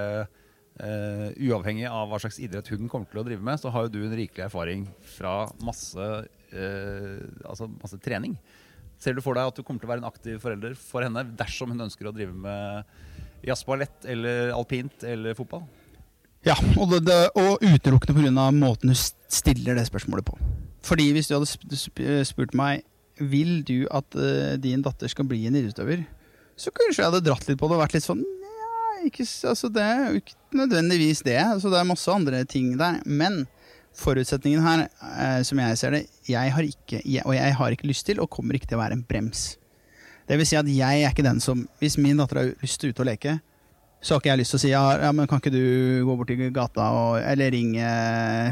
[0.74, 3.92] Uh, uavhengig av hva slags idrett hun kommer til å drive med, så har jo
[3.94, 6.08] du en rikelig erfaring fra masse,
[6.50, 8.34] uh, altså masse trening.
[8.98, 11.22] Ser du for deg at du kommer til å være en aktiv forelder for henne
[11.38, 15.62] dersom hun ønsker å drive med jazzballett eller alpint eller fotball?
[16.44, 18.50] Ja, og, det, det, og utelukkende pga.
[18.52, 20.36] måten du stiller det spørsmålet på.
[20.84, 22.82] Fordi hvis du hadde spurt meg
[23.22, 26.02] vil du at uh, din datter skal bli en idrettsutøver,
[26.58, 28.24] så kanskje jeg hadde dratt litt på det og vært litt sånn
[29.06, 31.38] ikke, altså det er jo ikke nødvendigvis det.
[31.42, 33.00] Altså det er masse andre ting der.
[33.04, 33.44] Men
[33.98, 34.86] forutsetningen her,
[35.18, 38.20] eh, som jeg ser det, jeg har ikke, jeg, og jeg har ikke lyst til,
[38.20, 39.54] og kommer ikke til å være en brems.
[40.28, 42.88] Det vil si at jeg er ikke den som Hvis min datter har lyst til
[42.88, 43.34] å ut og leke,
[44.04, 46.16] så har ikke jeg lyst til å si ja, ja, men kan ikke du gå
[46.16, 47.86] bort til gata og, eller ringe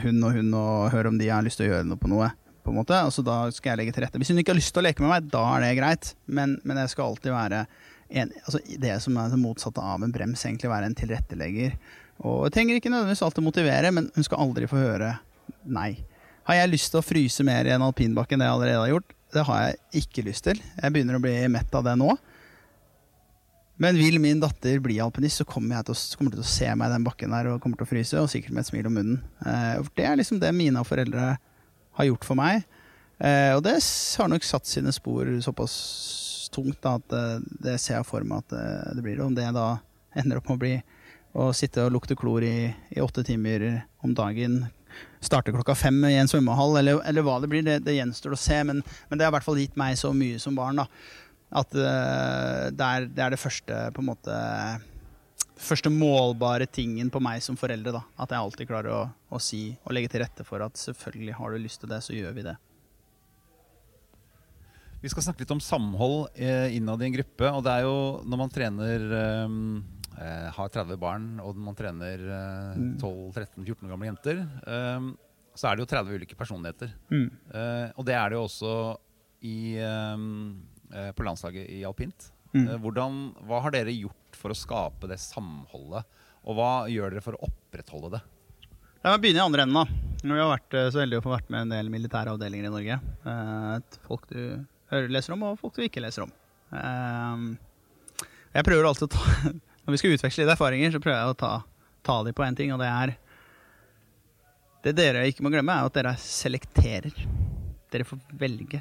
[0.05, 2.30] hun og hun og høre om de har lyst til å gjøre noe på noe.
[2.64, 4.20] på en måte, altså Da skal jeg legge til rette.
[4.20, 6.12] Hvis hun ikke har lyst til å leke med meg, da er det greit.
[6.26, 7.66] Men, men jeg skal alltid være
[8.12, 11.76] en, altså det som er det motsatte av en brems, egentlig være en tilrettelegger.
[12.22, 15.14] Og jeg trenger ikke nødvendigvis alltid motivere, men hun skal aldri få høre
[15.64, 15.94] nei.
[16.48, 18.92] Har jeg lyst til å fryse mer i en alpinbakke enn det jeg allerede har
[18.92, 19.16] gjort?
[19.32, 20.60] Det har jeg ikke lyst til.
[20.60, 22.12] Jeg begynner å bli mett av det nå.
[23.82, 26.68] Men vil min datter bli alpinist, så kommer jeg til å, kommer til å se
[26.76, 28.90] meg i den bakken der og kommer til å fryse, og sikkert med et smil
[28.90, 29.22] om munnen.
[29.46, 31.32] Eh, det er liksom det mine foreldre
[31.98, 32.66] har gjort for meg.
[33.22, 33.78] Eh, og det
[34.20, 35.74] har nok satt sine spor såpass
[36.53, 37.24] tungt da, at det,
[37.64, 38.66] det, ser jeg for meg at det,
[38.98, 39.22] det blir.
[39.24, 39.68] Om det da
[40.18, 40.74] ender opp med å bli
[41.32, 43.64] å sitte og lukte klor i, i åtte timer
[44.05, 44.62] om dagen.
[45.24, 47.64] Starte klokka fem i en svømmehall, eller, eller hva det blir.
[47.64, 48.59] Det, det gjenstår å se.
[48.68, 50.88] Men, men, det har i hvert fall gitt meg så mye som barn da,
[51.62, 54.36] at uh, det, er, det, er, det første på en måte
[55.62, 57.94] første målbare tingen på meg som foreldre.
[57.94, 61.38] da, At jeg alltid klarer å, å si og legge til rette for at selvfølgelig
[61.38, 62.57] har du lyst til det, så gjør vi det.
[65.03, 67.48] Vi skal snakke litt om samhold eh, innad i en gruppe.
[67.50, 69.57] og det er jo Når man trener eh,
[70.22, 73.88] eh har 30 barn og man trener eh, 12-13-14 mm.
[73.90, 75.09] gamle jenter, eh,
[75.59, 76.94] så er det jo 30 ulike personligheter.
[77.11, 77.26] Mm.
[77.50, 78.74] Eh, og det er det jo også
[79.42, 79.74] i,
[81.18, 82.28] på landslaget i alpint.
[82.55, 82.68] Mm.
[82.84, 83.16] Hvordan,
[83.48, 86.07] hva har dere gjort for å skape det samholdet,
[86.46, 88.20] og hva gjør dere for å opprettholde det?
[89.03, 89.82] La meg begynne i andre enden.
[89.82, 90.12] da.
[90.22, 93.00] Vi har vært så heldige å få vært med en del militære avdelinger i Norge.
[94.07, 94.62] Folk du
[94.93, 96.32] hører, leser om, og folk du ikke leser om.
[96.72, 97.51] Um,
[98.53, 101.38] jeg prøver alltid å ta Når vi skal utveksle litt erfaringer, så prøver jeg å
[101.40, 101.53] ta,
[102.07, 103.14] ta dem på én ting, og det er
[104.84, 107.24] Det dere ikke må glemme, er at dere selekterer.
[107.90, 108.80] Dere får velge.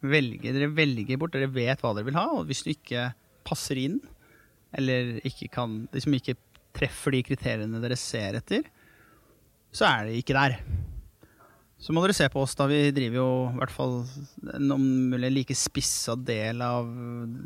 [0.00, 0.52] velge.
[0.54, 1.34] Dere velger bort.
[1.34, 3.08] Dere vet hva dere vil ha, og hvis du ikke
[3.46, 3.98] passer inn,
[4.76, 6.36] eller ikke kan Liksom ikke
[6.76, 8.66] treffer de kriteriene dere ser etter,
[9.74, 10.58] så er det ikke der.
[11.78, 12.66] Så må dere se på oss, da.
[12.66, 14.00] Vi driver jo i hvert fall
[14.56, 16.88] en om mulig like spissa del av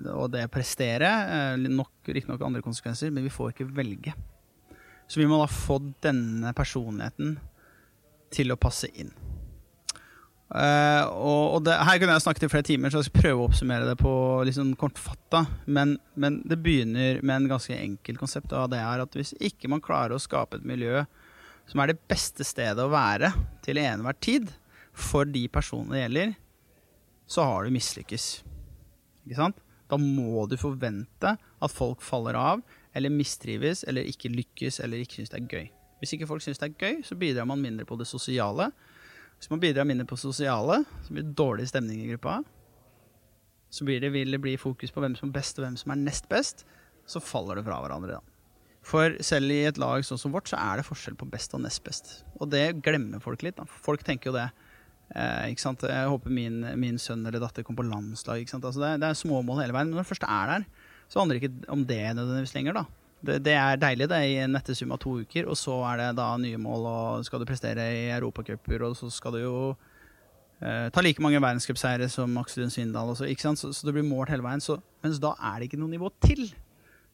[0.09, 1.11] å det prestere.
[1.29, 4.15] Eh, nok, Riktignok andre konsekvenser, men vi får ikke velge.
[5.05, 7.37] Så vi må da få denne personligheten
[8.33, 9.13] til å passe inn.
[10.53, 13.41] Uh, og, og det, Her kunne jeg snakket i flere timer, så jeg skal prøve
[13.41, 14.13] å oppsummere det på
[14.49, 15.45] liksom kortfatta.
[15.65, 19.69] Men, men det begynner med en ganske enkel konsept, og det er at hvis ikke
[19.73, 21.05] man klarer å skape et miljø
[21.71, 23.33] som er det beste stedet å være
[23.65, 24.51] til enhver tid
[24.93, 26.33] for de personene det gjelder,
[27.33, 28.27] så har du mislykkes.
[29.25, 29.61] Ikke sant?
[29.93, 32.63] Da må du forvente at folk faller av,
[32.97, 35.69] eller mistrives, eller ikke lykkes, eller ikke syns det er gøy.
[36.03, 38.71] Hvis ikke folk syns det er gøy, så bidrar man mindre på det sosiale.
[39.39, 42.41] Hvis man bidrar mindre på det sosiale, så blir det dårlig stemning i gruppa.
[43.73, 45.95] Så blir det, vil det bli fokus på hvem som er best, og hvem som
[45.95, 46.67] er nest best.
[47.09, 48.19] Så faller det fra hverandre.
[48.19, 48.32] da.
[48.83, 51.63] For selv i et lag sånn som vårt, så er det forskjell på best og
[51.63, 52.13] nest best.
[52.41, 53.57] Og det glemmer folk litt.
[53.61, 53.67] Da.
[53.67, 54.49] Folk tenker jo det.
[55.15, 55.85] Eh, ikke sant?
[55.87, 58.43] Jeg håper min, min, sønn eller datter kommer på landslag.
[58.43, 58.67] Ikke sant?
[58.67, 59.91] Altså det, det, er småmål hele veien.
[59.91, 60.67] Men når det først er der,
[61.13, 62.81] så handler det ikke om det nødvendigvis lenger.
[62.81, 62.85] da.
[63.23, 66.09] Det, det, er deilig det i en sum av to uker, og så er det
[66.19, 69.57] da nye mål, og skal du prestere i europacuper, og så skal du jo
[70.59, 74.33] eh, ta like mange verdenscupseiere som Aksel Lund Svindal, så, så, så, det blir målt
[74.35, 74.65] hele veien.
[74.65, 76.49] Så, mens da er det ikke noe nivå til.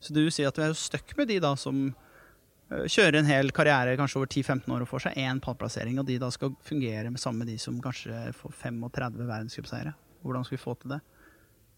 [0.02, 3.30] Så du sier at du er jo stuck med de da som uh, kjører en
[3.30, 6.54] hel karriere kanskje over 10-15 år og får seg én pallplassering, og de da skal
[6.66, 9.94] fungere med sammen med de som kanskje får 35 verdenscupseiere.
[10.22, 11.02] Hvordan skal vi få til det?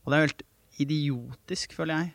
[0.04, 0.46] Og det er jo helt
[0.80, 2.14] idiotisk, føler jeg,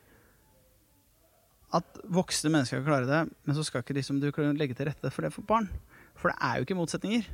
[1.75, 5.11] at voksne mennesker kan klare det, men så skal ikke liksom du legge til rette
[5.11, 5.67] for det for barn.
[6.15, 7.25] For det er jo ikke motsetninger.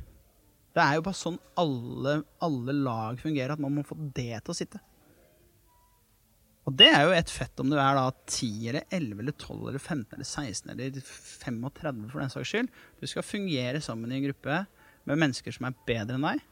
[0.72, 4.54] Det er jo bare sånn alle, alle lag fungerer, at man må få det til
[4.54, 4.80] å sitte.
[6.62, 9.56] Og det er jo et fett om du er da 10 eller 11 eller 12
[9.72, 12.70] eller 15 eller 16 eller 35 for den saks skyld.
[13.02, 14.60] Du skal fungere sammen i en gruppe
[15.10, 16.44] med mennesker som er bedre enn deg,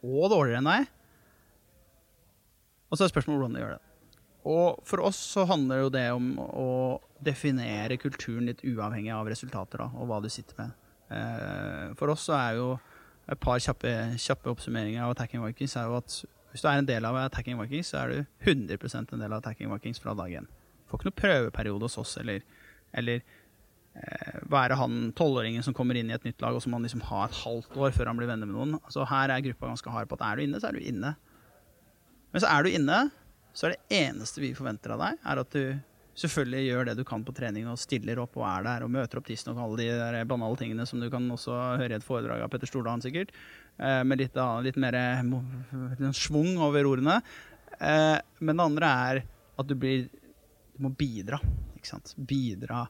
[0.00, 0.88] og dårligere enn deg.
[2.88, 3.86] Og så er spørsmålet hvordan du gjør det.
[4.50, 6.70] Og for oss så handler jo det om å
[7.20, 10.78] definere kulturen litt uavhengig av resultater da, og hva du sitter med.
[11.12, 12.70] Eh, for oss så er jo
[13.30, 16.16] et par kjappe, kjappe oppsummeringer av Attacking Vikings er jo at
[16.50, 19.38] hvis du er en del av Attacking Vikings, så er du 100% en del av
[19.38, 20.48] Attacking Vikings fra dag én.
[20.90, 22.42] Får ikke noe prøveperiode hos oss, eller,
[22.96, 26.86] eller eh, være han tolvåringen som kommer inn i et nytt lag, og som han
[26.86, 28.80] liksom har et halvt år før han blir venner med noen.
[28.82, 31.14] Altså Her er gruppa ganske hard på at er du inne, så er du inne.
[32.30, 32.98] Men så er du inne,
[33.54, 35.62] så er det eneste vi forventer av deg, er at du
[36.20, 39.20] selvfølgelig gjør det du kan på trening og stiller opp og er der og møter
[39.20, 42.42] opp tidsnok alle de der banale tingene som du kan også høre i et foredrag
[42.44, 43.32] av Petter Stordalen sikkert.
[43.80, 44.96] Eh, med litt, litt mer
[46.12, 47.20] schwung over ordene.
[47.80, 49.20] Eh, men det andre er
[49.60, 50.08] at du blir
[50.76, 51.36] Du må bidra.
[52.16, 52.86] Bidra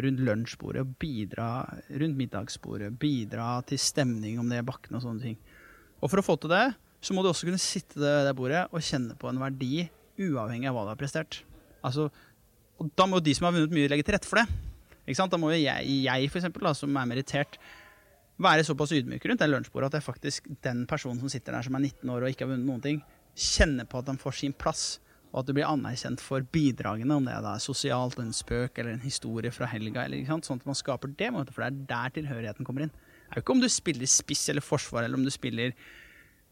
[0.00, 5.38] rundt lunsjbordet, bidra rundt middagsbordet, bidra til stemning om det er bakken og sånne ting.
[6.00, 6.66] Og for å få til det,
[7.00, 9.86] så må du også kunne sitte ved det bordet og kjenne på en verdi
[10.20, 11.40] uavhengig av hva du har prestert.
[11.80, 12.10] Altså,
[12.80, 14.48] og da må jo de som har vunnet mye, legge til rette for det.
[15.16, 17.56] Da må jo jeg, jeg for eksempel, som er merittert,
[18.40, 21.76] være såpass ydmyk rundt det lunsjbordet at jeg faktisk, den personen som sitter der som
[21.76, 23.00] er 19 år og ikke har vunnet noen ting,
[23.36, 24.98] kjenner på at han får sin plass,
[25.30, 28.96] og at du blir anerkjent for bidragene, om det er da sosialt, en spøk eller
[28.96, 32.66] en historie fra helga, eller, sånn at man skaper det, for det er der tilhørigheten
[32.66, 32.94] kommer inn.
[33.30, 35.76] Det er jo ikke om du spiller spiss eller forsvar, eller om du spiller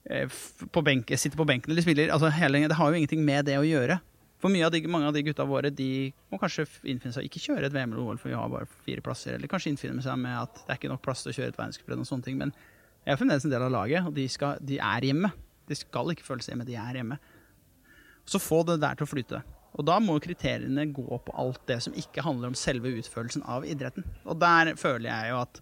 [0.06, 0.38] eh,
[0.70, 3.58] på benken, sitter på benken eller spiller altså hele, Det har jo ingenting med det
[3.58, 3.98] å gjøre.
[4.38, 7.66] For av de, mange av de gutta våre de må kanskje innfinne seg Ikke kjøre
[7.66, 9.34] et VM eller OL, for vi har bare fire plasser.
[9.34, 11.58] Eller kanskje innfinne seg med at det er ikke nok plass til å kjøre et
[11.58, 12.38] verdenscuprenn og sånne ting.
[12.38, 12.54] Men
[13.02, 15.32] jeg er fremdeles en del av laget, og de, skal, de er hjemme.
[15.68, 17.18] De skal ikke føle seg hjemme, de er hjemme.
[18.28, 19.42] Så få det der til å flyte.
[19.78, 23.66] Og da må kriteriene gå på alt det som ikke handler om selve utførelsen av
[23.68, 24.06] idretten.
[24.28, 25.60] Og der føler jeg jo at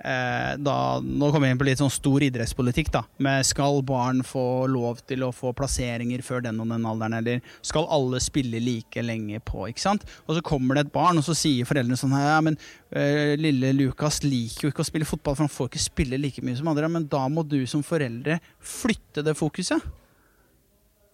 [0.00, 0.74] da,
[1.04, 3.02] Nå kommer vi inn på litt sånn stor idrettspolitikk, da.
[3.22, 7.42] Med skal barn få lov til å få plasseringer før den og den alderen, eller
[7.66, 10.06] skal alle spille like lenge på, ikke sant?
[10.26, 12.56] Og så kommer det et barn, og så sier foreldrene sånn her, ja, men
[12.96, 16.44] eh, lille Lukas liker jo ikke å spille fotball, for han får ikke spille like
[16.44, 19.84] mye som andre, men da må du som foreldre flytte det fokuset.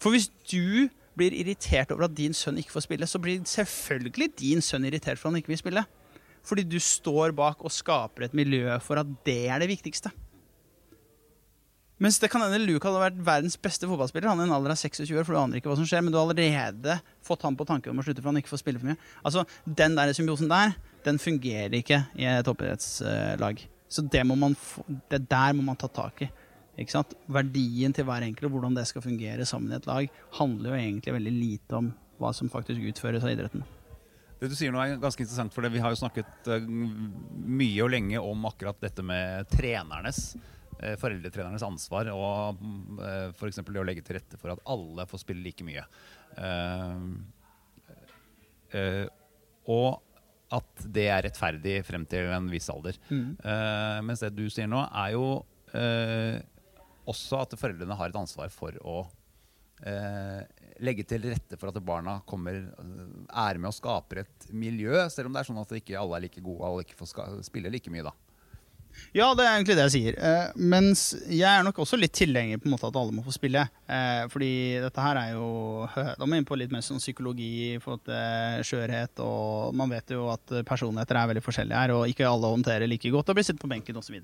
[0.02, 4.34] For hvis du blir irritert over at din sønn ikke får spille, så blir selvfølgelig
[4.38, 5.86] din sønn irritert for at han ikke vil spille.
[6.46, 10.12] Fordi du står bak og skaper et miljø for at det er det viktigste.
[12.02, 14.28] Mens det kan hende Luke hadde vært verdens beste fotballspiller.
[14.28, 16.12] Han er en alder av 26 år, for du aner ikke hva som skjer, men
[16.12, 18.82] du har allerede fått ham på tanken om å slutte for han ikke får spille
[18.82, 18.98] for mye.
[19.24, 20.74] Altså, Den der symbiosen der,
[21.06, 23.64] den fungerer ikke i et toppidrettslag.
[23.88, 26.28] Så det, må man få, det der må man ta tak i.
[26.76, 27.16] Ikke sant?
[27.32, 30.82] Verdien til hver enkelt og hvordan det skal fungere sammen i et lag, handler jo
[30.82, 31.90] egentlig veldig lite om
[32.20, 33.64] hva som faktisk utføres av idretten.
[34.40, 37.84] Det du sier nå er ganske interessant, for det vi har jo snakket eh, mye
[37.84, 40.36] og lenge om akkurat dette med trenernes,
[40.80, 42.60] eh, foreldretrenernes ansvar, og
[43.00, 43.62] uh, f.eks.
[43.64, 45.86] det å legge til rette for at alle får spille like mye.
[46.36, 47.06] Eh,
[48.76, 49.06] eh,
[49.72, 50.02] og
[50.56, 52.98] at det er rettferdig frem til en viss alder.
[53.10, 55.24] Eh, mens det du sier nå, er jo
[55.74, 56.38] eh,
[57.10, 59.00] også at foreldrene har et ansvar for å
[59.82, 60.44] eh,
[60.84, 65.30] legge til rette for at barna kommer, eh, er med og skaper et miljø, selv
[65.30, 67.92] om det er sånn at ikke alle er like gode og ikke får spille like
[67.92, 68.06] mye.
[68.06, 68.14] da.
[69.12, 70.16] Ja, det er egentlig det jeg sier.
[70.16, 73.34] Eh, mens jeg er nok også litt tilhenger på en måte at alle må få
[73.34, 73.66] spille.
[73.88, 75.50] Eh, fordi dette her er jo
[75.94, 79.20] Da må vi inn på litt mer sånn psykologi i forhold til skjørhet.
[79.20, 83.12] Og man vet jo at personligheter er veldig forskjellige her, og ikke alle håndterer like
[83.12, 84.16] godt og blir sittet på benken osv.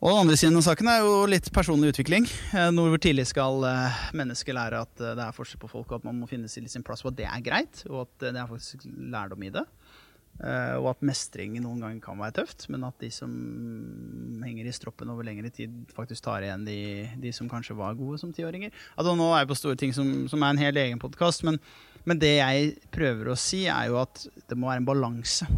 [0.00, 2.24] Og den andre siden av saken er jo litt personlig utvikling.
[2.56, 5.98] Eh, Hvor tidlig skal mennesker mennesket lære at eh, det er forskjell på folk, og
[5.98, 8.40] at man må finne sin plass, og at det er greit, og at eh, det
[8.40, 9.66] er faktisk lærdom i det.
[10.40, 13.34] Eh, og at mestring noen ganger kan være tøft, men at de som
[14.40, 16.78] henger i stroppen over lengre tid, faktisk tar igjen de,
[17.20, 18.72] de som kanskje var gode som tiåringer.
[18.96, 21.60] Altså, nå er jeg på store ting som, som er en hel egen podkast, men,
[22.08, 25.50] men det jeg prøver å si, er jo at det må være en balanse.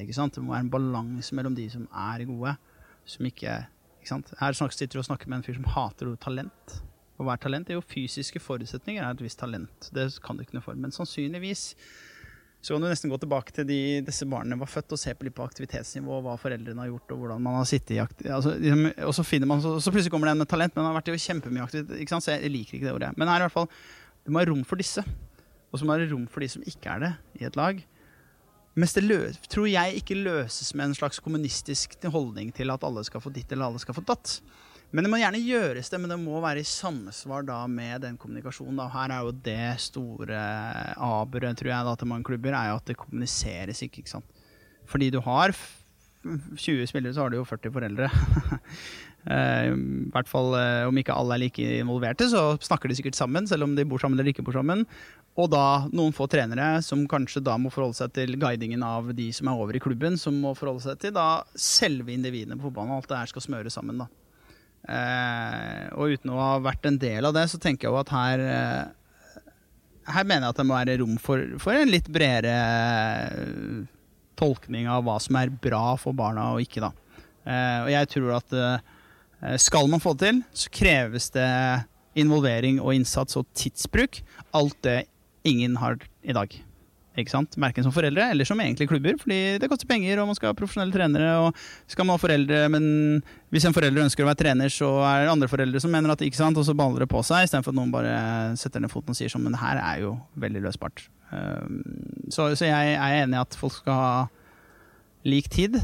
[0.00, 0.38] Ikke sant?
[0.38, 2.56] Det må være en balanse mellom de som er gode,
[3.04, 3.76] som ikke, sant?
[4.08, 6.78] Her sitter du og snakker med en fyr som hater ordet talent.
[7.20, 7.68] Og hva er talent?
[7.68, 9.90] Det er jo fysiske forutsetninger er et visst talent.
[9.92, 10.78] Det kan du ikke noe for.
[10.78, 11.74] Men sannsynligvis
[12.60, 15.24] så kan du nesten gå tilbake til de, disse barna var født, og se på
[15.24, 18.34] litt på aktivitetsnivå, hva foreldrene har gjort, og hvordan man har sittet i aktivitet.
[18.36, 20.84] Altså, liksom, og så finner man, så, så plutselig kommer det en med talent, men
[20.84, 22.02] han har vært i kjempemye aktivitet.
[22.04, 22.26] Ikke sant?
[22.26, 23.14] Så jeg liker ikke det ordet.
[23.16, 23.70] Men her i hvert fall,
[24.26, 25.04] det må være rom for disse.
[25.70, 27.80] Og så må det være rom for de som ikke er det, i et lag.
[28.78, 29.04] Mens det
[29.50, 33.50] tror jeg ikke løses med en slags kommunistisk holdning til at alle skal få ditt
[33.50, 34.38] eller alle skal få datt.
[34.90, 38.16] Men det må gjerne gjøres, det, men det må være i samsvar da med den
[38.18, 38.78] kommunikasjonen.
[38.78, 38.88] Da.
[38.90, 40.40] Her er jo det store
[40.98, 44.02] aberet, tror jeg, da, til mange klubber, er jo at det kommuniseres ikke.
[44.02, 44.40] ikke sant?
[44.90, 45.54] Fordi du har
[46.24, 48.10] 20 spillere, så har du jo 40 foreldre.
[49.28, 53.18] Eh, I hvert fall eh, om ikke alle er like involverte, så snakker de sikkert
[53.18, 54.86] sammen, selv om de bor sammen eller ikke bor sammen.
[55.40, 59.28] Og da noen få trenere som kanskje da må forholde seg til guidingen av de
[59.36, 62.96] som er over i klubben, som må forholde seg til da selve individene på fotballen.
[62.96, 64.08] Alt det her skal smøres sammen, da.
[64.88, 68.14] Eh, og uten å ha vært en del av det, så tenker jeg jo at
[68.14, 68.44] her
[70.10, 72.54] Her mener jeg at det må være rom for, for en litt bredere
[74.40, 76.88] tolkning av hva som er bra for barna og ikke, da.
[77.84, 78.56] Og jeg tror at
[79.56, 81.50] skal man få det til, så kreves det
[82.18, 84.20] involvering og innsats og tidsbruk.
[84.56, 84.98] Alt det
[85.46, 86.52] ingen har i dag.
[87.18, 87.56] Ikke sant?
[87.58, 90.56] Verken som foreldre eller som egentlig klubber, fordi det koster penger, og man skal ha
[90.56, 91.30] profesjonelle trenere.
[91.42, 91.56] og
[91.90, 95.32] skal man ha foreldre, men Hvis en forelder ønsker å være trener, så er det
[95.32, 97.78] andre foreldre som mener at ikke sant, og så baller det på seg, istedenfor at
[97.80, 101.08] noen bare setter ned foten og sier sånn Men det her er jo veldig løsbart.
[101.32, 101.82] Um,
[102.30, 104.12] så, så jeg er enig i at folk skal ha
[105.26, 105.80] lik tid.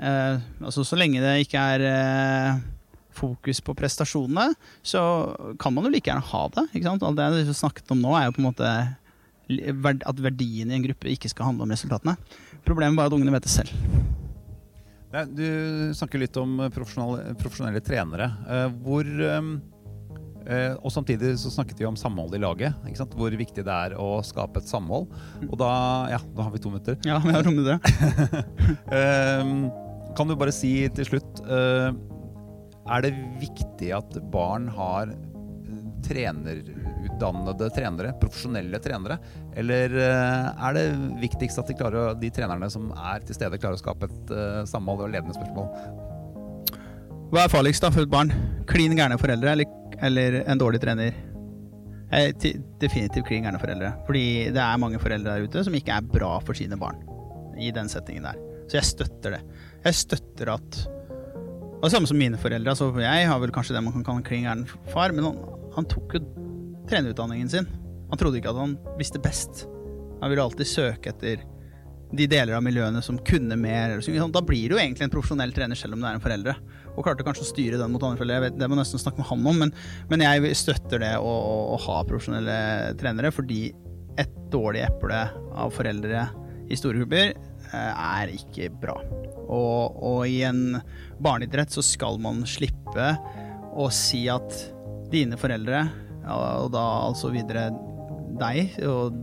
[0.00, 2.60] Eh, altså Så lenge det ikke er eh,
[3.16, 5.02] fokus på prestasjonene, så
[5.60, 6.66] kan man jo like gjerne ha det.
[6.72, 7.04] ikke sant?
[7.06, 8.70] Alt det har snakket om nå, er jo på en måte
[10.06, 12.14] at verdien i en gruppe ikke skal handle om resultatene.
[12.66, 13.74] Problemet er bare at ungene vet det selv.
[15.10, 15.46] Nei, du
[15.98, 18.28] snakker litt om profesjonelle, profesjonelle trenere.
[18.46, 19.48] Eh, hvor eh,
[20.46, 22.78] eh, Og samtidig så snakket vi om samhold i laget.
[23.16, 25.10] Hvor viktig det er å skape et samhold.
[25.48, 25.72] Og da
[26.14, 27.00] Ja, da har vi to minutter.
[27.08, 27.78] Ja, vi har rommet det.
[29.00, 29.50] Eh,
[30.16, 31.90] kan du bare si til slutt eh,
[32.88, 35.12] Er det viktig at barn har
[36.06, 39.18] trenerutdannede trenere, profesjonelle trenere?
[39.58, 40.84] Eller eh, er det
[41.20, 44.62] viktigst at de, klarer, de trenerne som er til stede, klarer å skape et uh,
[44.68, 45.68] samhold og ledende spørsmål?
[47.30, 48.32] Hva er farligst da for et barn?
[48.70, 51.14] Klin gærne foreldre eller, eller en dårlig trener?
[52.10, 52.32] Eh,
[52.82, 53.92] definitivt klin gærne foreldre.
[54.08, 54.24] Fordi
[54.54, 56.98] det er mange foreldre der ute som ikke er bra for sine barn
[57.60, 58.40] i den settingen der.
[58.66, 59.44] Så jeg støtter det.
[59.84, 60.80] Jeg støtter at
[61.80, 62.74] Og det samme som mine foreldre.
[62.74, 65.38] Altså jeg har vel kanskje det man kan kalle en klin gæren far, men han,
[65.78, 66.20] han tok jo
[66.90, 67.68] trenerutdanningen sin.
[68.10, 69.64] Han trodde ikke at han visste best.
[70.20, 71.40] Han ville alltid søke etter
[72.10, 73.96] de deler av miljøene som kunne mer.
[74.02, 76.56] Da blir du jo egentlig en profesjonell trener selv om du er en foreldre.
[76.96, 78.48] Og klarte kanskje å styre den mot andre foreldre.
[78.48, 79.72] Vet, det må nesten snakke med han om, men,
[80.10, 81.34] men jeg støtter det å,
[81.76, 82.58] å, ha profesjonelle
[83.00, 83.70] trenere, fordi
[84.20, 85.22] et dårlig eple
[85.56, 86.26] av foreldre
[86.70, 87.32] i store grupper
[87.76, 88.96] er ikke bra.
[89.46, 90.80] Og, og i en
[91.22, 93.12] barneidrett så skal man slippe
[93.70, 94.54] å si at
[95.10, 95.84] dine foreldre,
[96.30, 97.70] og da altså videre
[98.40, 99.16] deg og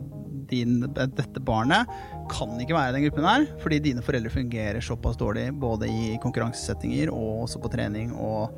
[0.48, 1.90] din, dette barnet,
[2.32, 6.16] kan ikke være i den gruppen her, fordi dine foreldre fungerer såpass dårlig både i
[6.24, 8.52] konkurransesettinger og også på trening og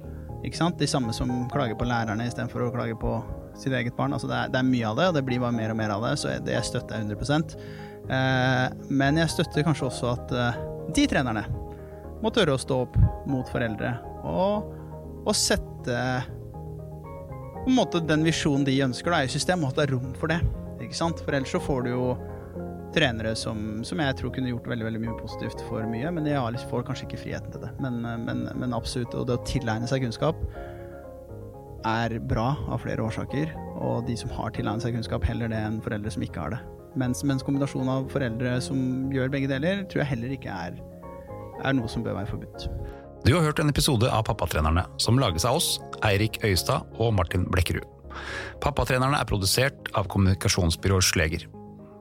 [0.45, 0.79] ikke sant?
[0.79, 3.17] De samme som klager på lærerne istedenfor å klage på
[3.59, 4.13] sitt eget barn.
[4.15, 5.93] Altså det, er, det, er, mye av det, og det blir bare mer og mer
[5.97, 7.63] av det, så det jeg støtter jeg 100 eh,
[8.07, 10.59] Men jeg støtter kanskje også at eh,
[10.95, 11.43] de trenerne
[12.23, 12.95] må tørre å stå opp
[13.29, 13.91] mot foreldre
[14.27, 14.71] og,
[15.21, 15.99] og sette
[17.59, 20.13] på en måte den visjonen de ønsker da, i systemet, og at det er rom
[20.17, 20.39] for det.
[20.81, 21.19] Ikke sant?
[21.21, 22.05] For ellers så får du jo
[22.95, 26.33] trenere som, som, jeg tror kunne gjort veldig veldig mye positivt for mye, men de
[26.71, 27.71] får kanskje ikke friheten til det.
[27.83, 30.39] Men, men, men absolutt, og det å tilegne seg kunnskap
[31.87, 35.79] er bra av flere årsaker, og de som har tilegnet seg kunnskap, heller det enn
[35.83, 36.63] foreldre som ikke har det.
[36.97, 40.79] Mens, mens kombinasjonen av foreldre som gjør begge deler, tror jeg heller ikke er,
[41.59, 42.69] er noe som bør være forbudt.
[43.27, 45.73] Du har hørt en episode av Pappatrenerne, som lages av oss,
[46.07, 47.85] Eirik Øyestad og Martin Blekkerud.
[48.63, 51.45] Pappatrenerne er produsert av kommunikasjonsbyrået Sleger.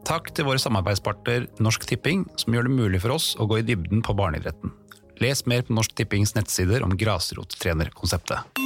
[0.09, 3.67] Takk til våre samarbeidspartner Norsk Tipping, som gjør det mulig for oss å gå i
[3.67, 4.73] dybden på barneidretten.
[5.21, 8.63] Les mer på Norsk Tippings nettsider om grasrottrenerkonseptet.